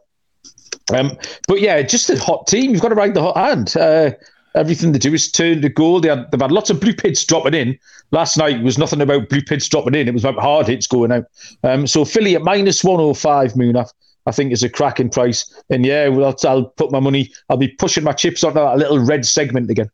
Um, 0.94 1.18
but 1.48 1.62
yeah, 1.62 1.82
just 1.82 2.10
a 2.10 2.20
hot 2.20 2.48
team. 2.48 2.72
You've 2.72 2.82
got 2.82 2.90
to 2.90 2.96
ride 2.96 3.14
the 3.14 3.22
hot 3.22 3.38
hand. 3.38 3.76
Uh, 3.76 4.12
everything 4.56 4.92
they 4.92 5.00
do 5.00 5.14
is 5.14 5.32
turn 5.32 5.62
to 5.62 5.70
goal. 5.70 6.00
They 6.00 6.10
had, 6.10 6.30
they've 6.32 6.42
had 6.42 6.52
lots 6.52 6.70
of 6.70 6.80
bloop 6.80 7.02
hits 7.02 7.26
dropping 7.26 7.54
in. 7.54 7.80
Last 8.12 8.38
night 8.38 8.62
was 8.62 8.78
nothing 8.78 9.02
about 9.02 9.30
bloop 9.30 9.50
hits 9.50 9.68
dropping 9.68 9.96
in. 9.96 10.08
It 10.08 10.14
was 10.14 10.24
about 10.24 10.42
hard 10.42 10.68
hits 10.68 10.88
going 10.88 11.12
out. 11.12 11.26
Um, 11.64 11.88
so 11.88 12.06
Philly 12.06 12.36
at 12.36 12.44
minus 12.44 12.84
105, 12.84 13.54
Munaf. 13.54 13.92
I 14.26 14.32
think 14.32 14.52
is 14.52 14.64
a 14.64 14.70
cracking 14.70 15.10
price. 15.10 15.52
And 15.70 15.86
yeah, 15.86 16.08
well, 16.08 16.36
I'll, 16.46 16.66
put 16.66 16.92
my 16.92 17.00
money. 17.00 17.32
I'll 17.50 17.58
be 17.58 17.68
pushing 17.68 18.04
my 18.04 18.14
chips 18.14 18.44
on 18.44 18.54
that 18.56 18.78
little 18.78 19.00
red 19.00 19.26
segment 19.26 19.70
again. 19.70 19.90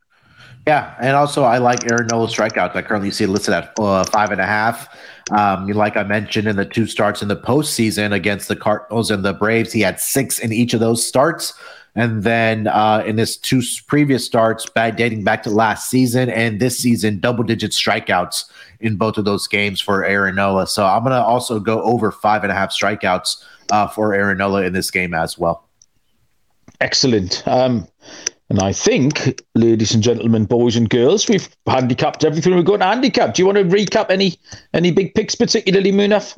Yeah, 0.67 0.93
and 1.01 1.15
also 1.15 1.43
I 1.43 1.57
like 1.57 1.91
Aaron 1.91 2.07
Nola's 2.07 2.35
strikeouts. 2.35 2.75
I 2.75 2.83
currently 2.83 3.09
see 3.09 3.25
listed 3.25 3.53
at 3.55 3.73
uh, 3.79 4.03
five 4.05 4.31
and 4.31 4.39
a 4.39 4.45
half. 4.45 4.95
Um, 5.31 5.67
like 5.67 5.97
I 5.97 6.03
mentioned 6.03 6.47
in 6.47 6.55
the 6.55 6.65
two 6.65 6.85
starts 6.85 7.21
in 7.21 7.29
the 7.29 7.35
postseason 7.35 8.13
against 8.13 8.47
the 8.47 8.55
Cardinals 8.55 9.09
and 9.09 9.23
the 9.23 9.33
Braves, 9.33 9.71
he 9.71 9.81
had 9.81 9.99
six 9.99 10.39
in 10.39 10.51
each 10.51 10.73
of 10.73 10.79
those 10.79 11.05
starts. 11.05 11.53
And 11.95 12.23
then 12.23 12.67
uh, 12.67 13.03
in 13.05 13.17
his 13.17 13.35
two 13.35 13.61
previous 13.87 14.25
starts, 14.25 14.65
back, 14.69 14.95
dating 14.95 15.23
back 15.23 15.43
to 15.43 15.49
last 15.49 15.89
season 15.89 16.29
and 16.29 16.59
this 16.59 16.77
season, 16.77 17.19
double 17.19 17.43
digit 17.43 17.71
strikeouts 17.71 18.45
in 18.79 18.95
both 18.95 19.17
of 19.17 19.25
those 19.25 19.47
games 19.47 19.81
for 19.81 20.05
Aaron 20.05 20.35
Nola. 20.35 20.67
So 20.67 20.85
I'm 20.85 21.03
going 21.03 21.11
to 21.11 21.23
also 21.23 21.59
go 21.59 21.81
over 21.83 22.11
five 22.11 22.43
and 22.43 22.51
a 22.51 22.55
half 22.55 22.71
strikeouts 22.71 23.43
uh, 23.71 23.87
for 23.87 24.13
Aaron 24.13 24.37
Nola 24.37 24.63
in 24.63 24.73
this 24.73 24.89
game 24.89 25.13
as 25.13 25.37
well. 25.37 25.67
Excellent. 26.79 27.45
Um, 27.45 27.87
and 28.49 28.59
I 28.59 28.73
think, 28.73 29.41
ladies 29.55 29.93
and 29.93 30.03
gentlemen, 30.03 30.45
boys 30.45 30.75
and 30.75 30.89
girls, 30.89 31.29
we've 31.29 31.47
handicapped 31.67 32.25
everything 32.25 32.55
we're 32.55 32.63
going 32.63 32.79
to 32.79 32.85
handicap. 32.85 33.33
Do 33.33 33.41
you 33.41 33.45
want 33.45 33.57
to 33.57 33.63
recap 33.63 34.09
any 34.09 34.37
any 34.73 34.91
big 34.91 35.13
picks, 35.13 35.35
particularly 35.35 35.91
Munaf? 35.91 36.37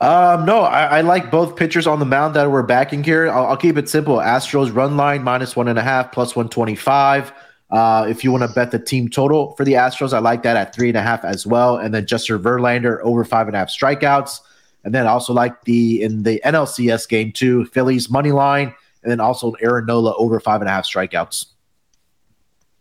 Um, 0.00 0.44
no, 0.44 0.60
I, 0.60 0.98
I, 0.98 1.00
like 1.02 1.30
both 1.30 1.56
pitchers 1.56 1.86
on 1.86 1.98
the 1.98 2.04
mound 2.04 2.34
that 2.34 2.50
we're 2.50 2.62
backing 2.62 3.04
here. 3.04 3.30
I'll, 3.30 3.46
I'll, 3.46 3.56
keep 3.56 3.78
it 3.78 3.88
simple. 3.88 4.16
Astros 4.16 4.74
run 4.74 4.96
line 4.96 5.22
minus 5.22 5.54
one 5.54 5.68
and 5.68 5.78
a 5.78 5.82
half, 5.82 6.12
plus 6.12 6.34
125. 6.34 7.32
Uh, 7.70 8.06
if 8.08 8.22
you 8.22 8.30
want 8.30 8.42
to 8.42 8.48
bet 8.54 8.70
the 8.70 8.78
team 8.78 9.08
total 9.08 9.54
for 9.56 9.64
the 9.64 9.72
Astros, 9.72 10.12
I 10.12 10.18
like 10.18 10.42
that 10.42 10.56
at 10.56 10.74
three 10.74 10.88
and 10.88 10.96
a 10.96 11.02
half 11.02 11.24
as 11.24 11.46
well. 11.46 11.76
And 11.76 11.94
then 11.94 12.06
Justin 12.06 12.40
Verlander 12.40 13.00
over 13.02 13.24
five 13.24 13.46
and 13.46 13.56
a 13.56 13.58
half 13.58 13.68
strikeouts. 13.68 14.40
And 14.84 14.94
then 14.94 15.06
also 15.06 15.32
like 15.32 15.64
the 15.64 16.02
in 16.02 16.24
the 16.24 16.40
NLCS 16.44 17.08
game 17.08 17.32
too, 17.32 17.64
Phillies 17.66 18.10
money 18.10 18.32
line, 18.32 18.74
and 19.02 19.10
then 19.10 19.20
also 19.20 19.52
Aaron 19.62 19.86
Nola 19.86 20.14
over 20.16 20.38
five 20.40 20.60
and 20.60 20.68
a 20.68 20.72
half 20.72 20.84
strikeouts. 20.84 21.46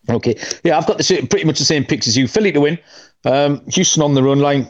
Okay, 0.09 0.35
yeah, 0.65 0.77
I've 0.77 0.85
got 0.85 0.97
the 0.97 1.27
pretty 1.29 1.45
much 1.45 1.59
the 1.59 1.65
same 1.65 1.85
picks 1.85 2.07
as 2.07 2.17
you. 2.17 2.27
Philly 2.27 2.51
to 2.51 2.59
win, 2.59 2.77
um, 3.23 3.65
Houston 3.69 4.03
on 4.03 4.15
the 4.15 4.21
run 4.21 4.39
line, 4.39 4.67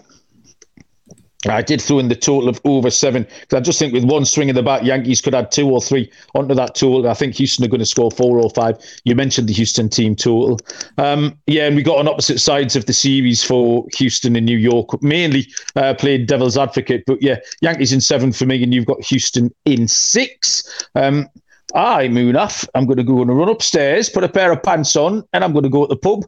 I 1.52 1.62
did 1.62 1.82
throw 1.82 2.00
in 2.00 2.08
the 2.08 2.16
total 2.16 2.50
of 2.50 2.62
over 2.66 2.90
seven 2.90 3.24
because 3.24 3.58
I 3.58 3.60
just 3.60 3.80
think 3.80 3.94
with 3.94 4.04
one 4.04 4.26
swing 4.26 4.50
of 4.50 4.56
the 4.56 4.64
bat, 4.64 4.86
Yankees 4.86 5.22
could 5.22 5.36
add 5.36 5.52
two 5.52 5.70
or 5.70 5.82
three 5.82 6.12
onto 6.36 6.54
that 6.56 6.76
total. 6.76 7.10
I 7.10 7.14
think 7.14 7.36
Houston 7.36 7.66
are 7.66 7.68
going 7.68 7.80
to 7.80 7.86
score 7.86 8.12
four 8.12 8.40
or 8.40 8.50
five. 8.52 8.78
You 9.04 9.16
mentioned 9.16 9.50
the 9.50 9.54
Houston 9.54 9.90
team 9.90 10.16
total. 10.16 10.60
Um, 10.98 11.38
yeah, 11.48 11.68
and 11.68 11.76
we 11.76 11.84
got 11.84 11.98
on 11.98 12.08
opposite 12.08 12.40
sides 12.40 12.76
of 12.76 12.86
the 12.86 12.94
series 12.94 13.44
for 13.44 13.86
Houston 13.98 14.36
and 14.36 14.46
New 14.46 14.58
York, 14.58 15.02
mainly 15.02 15.48
uh, 15.76 15.94
played 15.94 16.28
devil's 16.28 16.58
advocate. 16.58 17.04
But 17.06 17.22
yeah, 17.22 17.38
Yankees 17.62 17.94
in 17.94 18.02
seven 18.02 18.32
for 18.32 18.46
me, 18.46 18.64
and 18.64 18.74
you've 18.74 18.86
got 18.86 19.04
Houston 19.04 19.54
in 19.66 19.88
six. 19.88 20.88
Um, 20.96 21.30
I, 21.76 22.08
Munaf, 22.08 22.68
I'm 22.76 22.86
going 22.86 22.98
to 22.98 23.04
go 23.04 23.22
and 23.22 23.36
run 23.36 23.50
upstairs, 23.50 24.10
put 24.10 24.24
a 24.24 24.30
pair 24.30 24.52
of 24.52 24.62
pants 24.62 24.96
on, 24.96 25.24
and 25.34 25.44
I'm 25.44 25.54
going 25.54 25.64
to 25.64 25.70
go 25.70 25.84
at 25.84 25.90
the 25.90 25.96
pub 25.96 26.24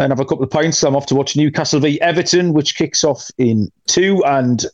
and 0.00 0.10
have 0.10 0.20
a 0.20 0.24
couple 0.24 0.42
of 0.42 0.50
pints. 0.50 0.82
I'm 0.82 0.96
off 0.96 1.06
to 1.06 1.14
watch 1.14 1.36
Newcastle 1.36 1.78
v 1.78 2.00
Everton, 2.00 2.54
which 2.54 2.74
kicks 2.74 3.04
off 3.04 3.30
in 3.36 3.70
two. 3.86 4.24
And 4.24 4.64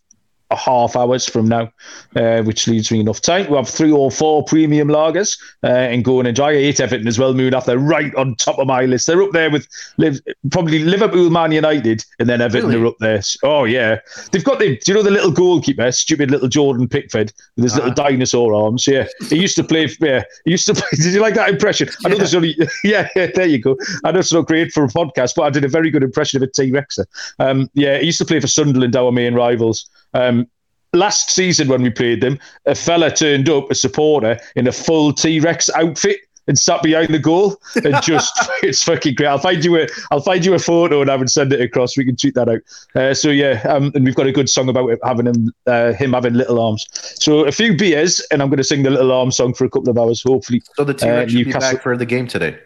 half 0.55 0.95
hours 0.95 1.27
from 1.27 1.49
now, 1.49 1.73
uh, 2.15 2.43
which 2.43 2.69
leaves 2.69 2.93
me 2.93 3.01
enough 3.01 3.21
time. 3.21 3.49
We 3.51 3.57
have 3.57 3.69
three 3.69 3.91
or 3.91 4.11
four 4.11 4.45
premium 4.45 4.89
lagers 4.89 5.39
uh, 5.65 5.67
and 5.67 6.05
go 6.05 6.21
and 6.21 6.29
enjoy. 6.29 6.49
I 6.49 6.55
hate 6.55 6.81
Everton 6.81 7.09
as 7.09 7.19
well, 7.19 7.35
Moon. 7.35 7.55
They're 7.67 7.79
right 7.79 8.15
on 8.15 8.37
top 8.37 8.59
of 8.59 8.67
my 8.67 8.85
list. 8.85 9.07
They're 9.07 9.23
up 9.23 9.33
there 9.33 9.51
with 9.51 9.67
live, 9.97 10.21
probably 10.51 10.81
Liverpool, 10.81 11.31
Man 11.31 11.53
United, 11.53 12.05
and 12.21 12.29
then 12.29 12.41
Everton 12.41 12.71
really? 12.71 12.83
are 12.83 12.87
up 12.87 12.97
there. 13.01 13.23
Oh 13.43 13.65
yeah, 13.65 13.99
they've 14.31 14.45
got 14.45 14.59
the. 14.59 14.77
Do 14.77 14.93
you 14.93 14.95
know 14.95 15.03
the 15.03 15.11
little 15.11 15.33
goalkeeper, 15.33 15.91
stupid 15.91 16.31
little 16.31 16.49
Jordan 16.49 16.89
Pickford 16.89 17.33
with 17.57 17.65
his 17.65 17.73
uh-huh. 17.73 17.89
little 17.89 18.05
dinosaur 18.05 18.55
arms? 18.55 18.87
Yeah, 18.87 19.09
he 19.29 19.41
used 19.41 19.57
to 19.57 19.65
play. 19.65 19.89
Yeah, 20.01 20.23
he 20.45 20.53
used 20.53 20.67
to 20.67 20.75
play. 20.75 20.89
Did 20.93 21.13
you 21.13 21.21
like 21.21 21.35
that 21.35 21.49
impression? 21.49 21.89
I 22.05 22.09
know 22.11 22.17
there's 22.17 22.35
only. 22.35 22.57
Yeah, 22.85 23.09
yeah, 23.17 23.29
there 23.35 23.47
you 23.47 23.59
go. 23.59 23.77
I 24.05 24.13
know 24.13 24.21
it's 24.21 24.33
not 24.33 24.47
great 24.47 24.71
for 24.73 24.85
a 24.85 24.89
podcast, 24.89 25.35
but 25.35 25.43
I 25.43 25.51
did 25.51 25.65
a 25.65 25.69
very 25.69 25.91
good 25.91 26.05
impression 26.05 26.41
of 26.41 26.49
a 26.49 26.53
T 26.53 26.71
Rexer. 26.71 27.05
Um, 27.39 27.69
yeah, 27.75 27.99
he 27.99 28.07
used 28.07 28.19
to 28.19 28.25
play 28.25 28.39
for 28.39 28.47
Sunderland, 28.47 28.95
our 28.95 29.11
main 29.11 29.35
rivals. 29.35 29.89
Um, 30.17 30.47
last 30.93 31.31
season 31.31 31.69
when 31.69 31.83
we 31.83 31.91
played 31.91 32.21
them, 32.21 32.39
a 32.65 32.75
fella 32.75 33.11
turned 33.11 33.49
up, 33.49 33.71
a 33.71 33.75
supporter, 33.75 34.39
in 34.57 34.67
a 34.67 34.73
full 34.73 35.13
T 35.13 35.41
Rex 35.41 35.71
outfit 35.71 36.21
and 36.49 36.59
sat 36.59 36.83
behind 36.83 37.09
the 37.09 37.19
goal 37.19 37.57
and 37.85 37.95
just 38.03 38.33
it's 38.63 38.83
fucking 38.83 39.15
great. 39.15 39.27
I'll 39.27 39.39
find 39.39 39.65
you 39.65 39.81
a 39.81 39.87
I'll 40.11 40.21
find 40.21 40.45
you 40.45 40.55
a 40.55 40.59
photo 40.59 41.01
and 41.01 41.11
I 41.11 41.17
would 41.17 41.31
send 41.31 41.53
it 41.53 41.61
across. 41.61 41.97
We 41.97 42.05
can 42.05 42.17
tweet 42.17 42.35
that 42.35 42.49
out. 42.49 42.61
Uh, 42.95 43.15
so 43.15 43.31
yeah, 43.31 43.63
um, 43.69 43.93
and 43.95 44.05
we've 44.05 44.15
got 44.15 44.27
a 44.27 44.33
good 44.33 44.49
song 44.49 44.69
about 44.69 44.91
it, 44.91 44.99
having 45.05 45.27
him 45.27 45.53
uh, 45.67 45.93
him 45.93 46.13
having 46.13 46.35
little 46.35 46.61
arms. 46.61 46.87
So 47.21 47.47
a 47.47 47.53
few 47.53 47.77
beers 47.77 48.21
and 48.31 48.43
I'm 48.43 48.49
going 48.49 48.59
to 48.59 48.65
sing 48.65 48.83
the 48.83 48.91
little 48.91 49.13
arm 49.13 49.31
song 49.31 49.55
for 49.55 49.65
a 49.65 49.71
couple 49.71 49.91
of 49.91 49.99
hours. 49.99 50.23
Hopefully, 50.23 50.63
so 50.75 50.85
the 50.85 50.95
T 50.95 51.09
Rex 51.09 51.33
uh, 51.33 51.37
should 51.37 51.45
be 51.47 51.53
back 51.53 51.83
for 51.83 51.97
the 51.97 52.07
game 52.07 52.27
today. 52.27 52.59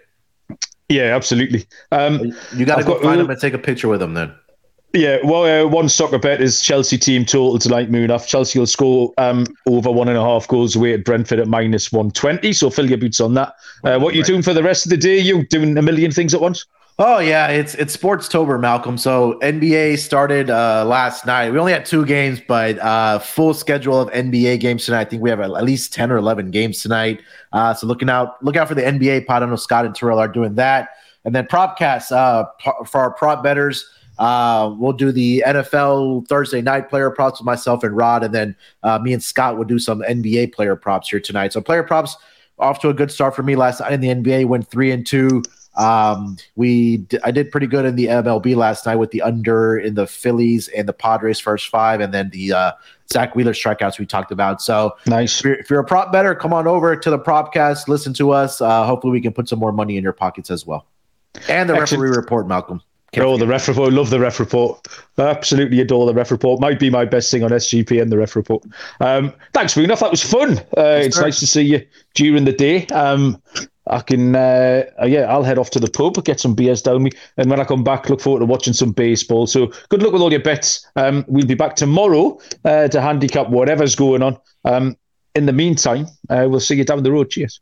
Yeah, 0.89 1.15
absolutely. 1.15 1.67
Um, 1.93 2.33
you 2.55 2.67
got 2.67 2.77
to 2.77 2.85
go 2.85 2.95
got, 2.95 3.03
find 3.03 3.21
him 3.21 3.31
and 3.31 3.41
take 3.41 3.55
a 3.55 3.59
picture 3.59 3.89
with 3.89 4.03
him 4.03 4.15
then. 4.15 4.35
Yeah, 4.93 5.19
well, 5.23 5.45
uh, 5.45 5.69
one 5.69 5.89
soccer 5.89 6.19
bet 6.19 6.41
is 6.41 6.61
Chelsea 6.61 6.99
team 6.99 7.25
total 7.25 7.61
tonight, 7.61 7.93
Munaf. 7.93 8.27
Chelsea 8.27 8.59
will 8.59 8.67
score 8.67 9.15
um, 9.19 9.47
over 9.69 9.89
one 9.89 10.09
and 10.09 10.19
a 10.19 10.23
half 10.23 10.49
goals 10.49 10.75
away 10.75 10.95
at 10.95 11.05
Brentford 11.05 11.39
at 11.39 11.47
minus 11.47 11.93
120. 11.93 12.53
So 12.53 12.71
fill 12.71 12.89
your 12.89 12.99
boots 12.99 13.21
on 13.21 13.35
that. 13.35 13.55
Uh, 13.85 14.01
what 14.01 14.15
are 14.15 14.17
you 14.17 14.25
doing 14.25 14.43
for 14.43 14.53
the 14.53 14.65
rest 14.65 14.87
of 14.87 14.91
the 14.91 14.97
day? 14.97 15.19
You 15.19 15.47
doing 15.47 15.79
a 15.79 15.83
million 15.83 16.11
things 16.11 16.35
at 16.35 16.41
once? 16.41 16.67
Oh 16.99 17.19
yeah, 17.19 17.47
it's 17.47 17.75
it's 17.77 17.97
Sportstober, 17.97 18.61
Malcolm. 18.61 18.99
So 18.99 19.39
NBA 19.41 19.99
started 20.01 20.51
uh, 20.51 20.85
last 20.85 21.25
night. 21.25 21.51
We 21.51 21.59
only 21.59 21.73
had 21.73 21.87
two 21.87 22.05
games, 22.05 22.43
but 22.47 22.79
uh, 22.79 23.21
full 23.21 23.55
schedule 23.55 23.99
of 23.99 24.11
NBA 24.11 24.61
games 24.61 24.85
tonight. 24.85 25.01
I 25.01 25.05
think 25.05 25.23
we 25.23 25.31
have 25.31 25.41
at 25.41 25.65
least 25.65 25.95
ten 25.95 26.13
or 26.13 26.19
eleven 26.19 26.51
games 26.51 26.83
tonight. 26.83 27.23
Uh, 27.53 27.73
so 27.73 27.87
looking 27.87 28.11
out, 28.11 28.45
look 28.45 28.57
out 28.57 28.69
for 28.69 28.75
the 28.75 28.83
NBA 28.83 29.27
pod. 29.27 29.37
I 29.37 29.41
don't 29.41 29.51
know 29.51 29.57
Scott 29.57 29.87
and 29.87 29.95
Terrell 29.95 30.19
are 30.19 30.29
doing 30.29 30.57
that, 30.57 30.91
and 31.25 31.35
then 31.35 31.47
propcast 31.47 32.13
uh, 32.13 32.45
for 32.85 33.01
our 33.01 33.13
prop 33.13 33.43
betters. 33.43 33.89
Uh, 34.21 34.75
we'll 34.79 34.93
do 34.93 35.11
the 35.11 35.43
NFL 35.47 36.29
Thursday 36.29 36.61
night 36.61 36.91
player 36.91 37.11
props 37.11 37.41
with 37.41 37.47
myself 37.47 37.83
and 37.83 37.97
Rod, 37.97 38.23
and 38.23 38.35
then 38.35 38.55
uh, 38.83 38.99
me 38.99 39.15
and 39.15 39.23
Scott 39.23 39.57
will 39.57 39.65
do 39.65 39.79
some 39.79 40.03
NBA 40.03 40.53
player 40.53 40.77
props 40.77 41.09
here 41.09 41.21
tonight. 41.21 41.55
So 41.55 41.63
player 41.63 41.83
props 41.83 42.19
off 42.59 42.81
to 42.81 42.91
a 42.91 42.95
good 42.95 43.11
start 43.11 43.35
for 43.35 43.43
me 43.43 43.57
last 43.57 43.81
night 43.81 43.95
in 43.95 44.01
the 44.03 44.09
NBA. 44.09 44.45
Went 44.45 44.69
three 44.69 44.91
and 44.91 45.07
two. 45.07 45.43
Um, 45.77 46.37
we 46.55 46.99
d- 46.99 47.19
I 47.25 47.31
did 47.31 47.51
pretty 47.51 47.67
good 47.67 47.87
in 47.87 47.97
the 47.97 48.07
MLB 48.07 48.57
last 48.57 48.85
night 48.85 48.97
with 48.97 49.11
the 49.11 49.23
under 49.23 49.79
in 49.79 49.95
the 49.95 50.07
Phillies 50.07 50.69
and 50.69 50.87
the 50.87 50.93
Padres 50.93 51.41
first 51.41 51.69
five, 51.69 52.01
and 52.03 52.13
then 52.13 52.29
the 52.29 52.53
uh, 52.53 52.73
Zack 53.11 53.35
Wheeler 53.35 53.55
strikeouts 53.55 53.99
we 53.99 54.05
talked 54.05 54.33
about. 54.33 54.61
So 54.61 54.99
nice. 55.07 55.39
If 55.39 55.45
you're, 55.47 55.55
if 55.55 55.71
you're, 55.71 55.81
a 55.81 55.85
prop 55.85 56.13
better, 56.13 56.35
come 56.35 56.53
on 56.53 56.67
over 56.67 56.95
to 56.95 57.11
the 57.11 57.19
Propcast, 57.19 57.89
listen 57.89 58.13
to 58.15 58.33
us. 58.33 58.61
Uh, 58.61 58.85
hopefully, 58.85 59.13
we 59.13 59.23
can 59.23 59.33
put 59.33 59.49
some 59.49 59.59
more 59.59 59.73
money 59.73 59.97
in 59.97 60.03
your 60.03 60.13
pockets 60.13 60.51
as 60.51 60.67
well. 60.67 60.87
And 61.49 61.71
the 61.71 61.75
Excellent. 61.75 62.03
referee 62.03 62.17
report, 62.17 62.47
Malcolm. 62.47 62.83
Oh, 63.19 63.37
the 63.37 63.47
ref 63.47 63.67
report. 63.67 63.93
Love 63.93 64.11
the 64.11 64.21
ref 64.21 64.39
report. 64.39 64.87
absolutely 65.19 65.81
adore 65.81 66.07
the 66.07 66.15
ref 66.15 66.31
report. 66.31 66.61
Might 66.61 66.79
be 66.79 66.91
my 66.91 67.05
best 67.05 67.31
thing 67.31 67.43
on 67.43 67.51
SGP 67.51 68.01
and 68.01 68.13
the 68.13 68.19
ref 68.19 68.37
report. 68.37 68.65
Um, 69.01 69.33
thanks, 69.53 69.75
Munaf. 69.75 70.01
That 70.01 70.11
was 70.11 70.23
fun. 70.23 70.59
Uh, 70.77 71.01
it's 71.03 71.19
nice 71.19 71.41
to 71.41 71.47
see 71.47 71.63
you 71.63 71.87
during 72.15 72.45
the 72.45 72.53
day. 72.53 72.87
Um, 72.89 73.43
I 73.87 74.01
can, 74.01 74.37
uh, 74.37 74.85
yeah, 75.05 75.23
I'll 75.23 75.43
head 75.43 75.59
off 75.59 75.71
to 75.71 75.81
the 75.81 75.91
pub, 75.91 76.25
get 76.25 76.39
some 76.39 76.55
beers 76.55 76.81
down 76.83 77.03
me, 77.03 77.11
and 77.37 77.51
when 77.51 77.59
I 77.59 77.65
come 77.65 77.83
back, 77.83 78.09
look 78.09 78.21
forward 78.21 78.41
to 78.41 78.47
watching 78.47 78.73
some 78.73 78.93
baseball. 78.93 79.49
So 79.49 79.73
good 79.89 80.03
luck 80.03 80.13
with 80.13 80.23
all 80.23 80.31
your 80.31 80.43
bets. 80.43 80.87
Um, 80.95 81.25
we'll 81.27 81.47
be 81.47 81.55
back 81.55 81.75
tomorrow 81.75 82.39
uh, 82.65 82.87
to 82.89 83.01
handicap 83.01 83.49
whatever's 83.49 83.97
going 83.97 84.23
on. 84.23 84.39
Um, 84.65 84.97
in 85.35 85.47
the 85.47 85.53
meantime, 85.53 86.07
uh, 86.29 86.47
we'll 86.49 86.61
see 86.61 86.77
you 86.77 86.85
down 86.85 87.03
the 87.03 87.11
road. 87.13 87.31
Cheers. 87.31 87.61